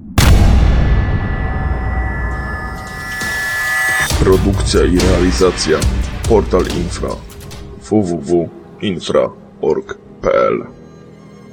Produkcja 4.19 4.81
i 4.83 4.97
realizacja 5.11 5.77
Portal 6.29 6.61
Infra 6.77 7.09
www.infra.org.pl 7.89 10.65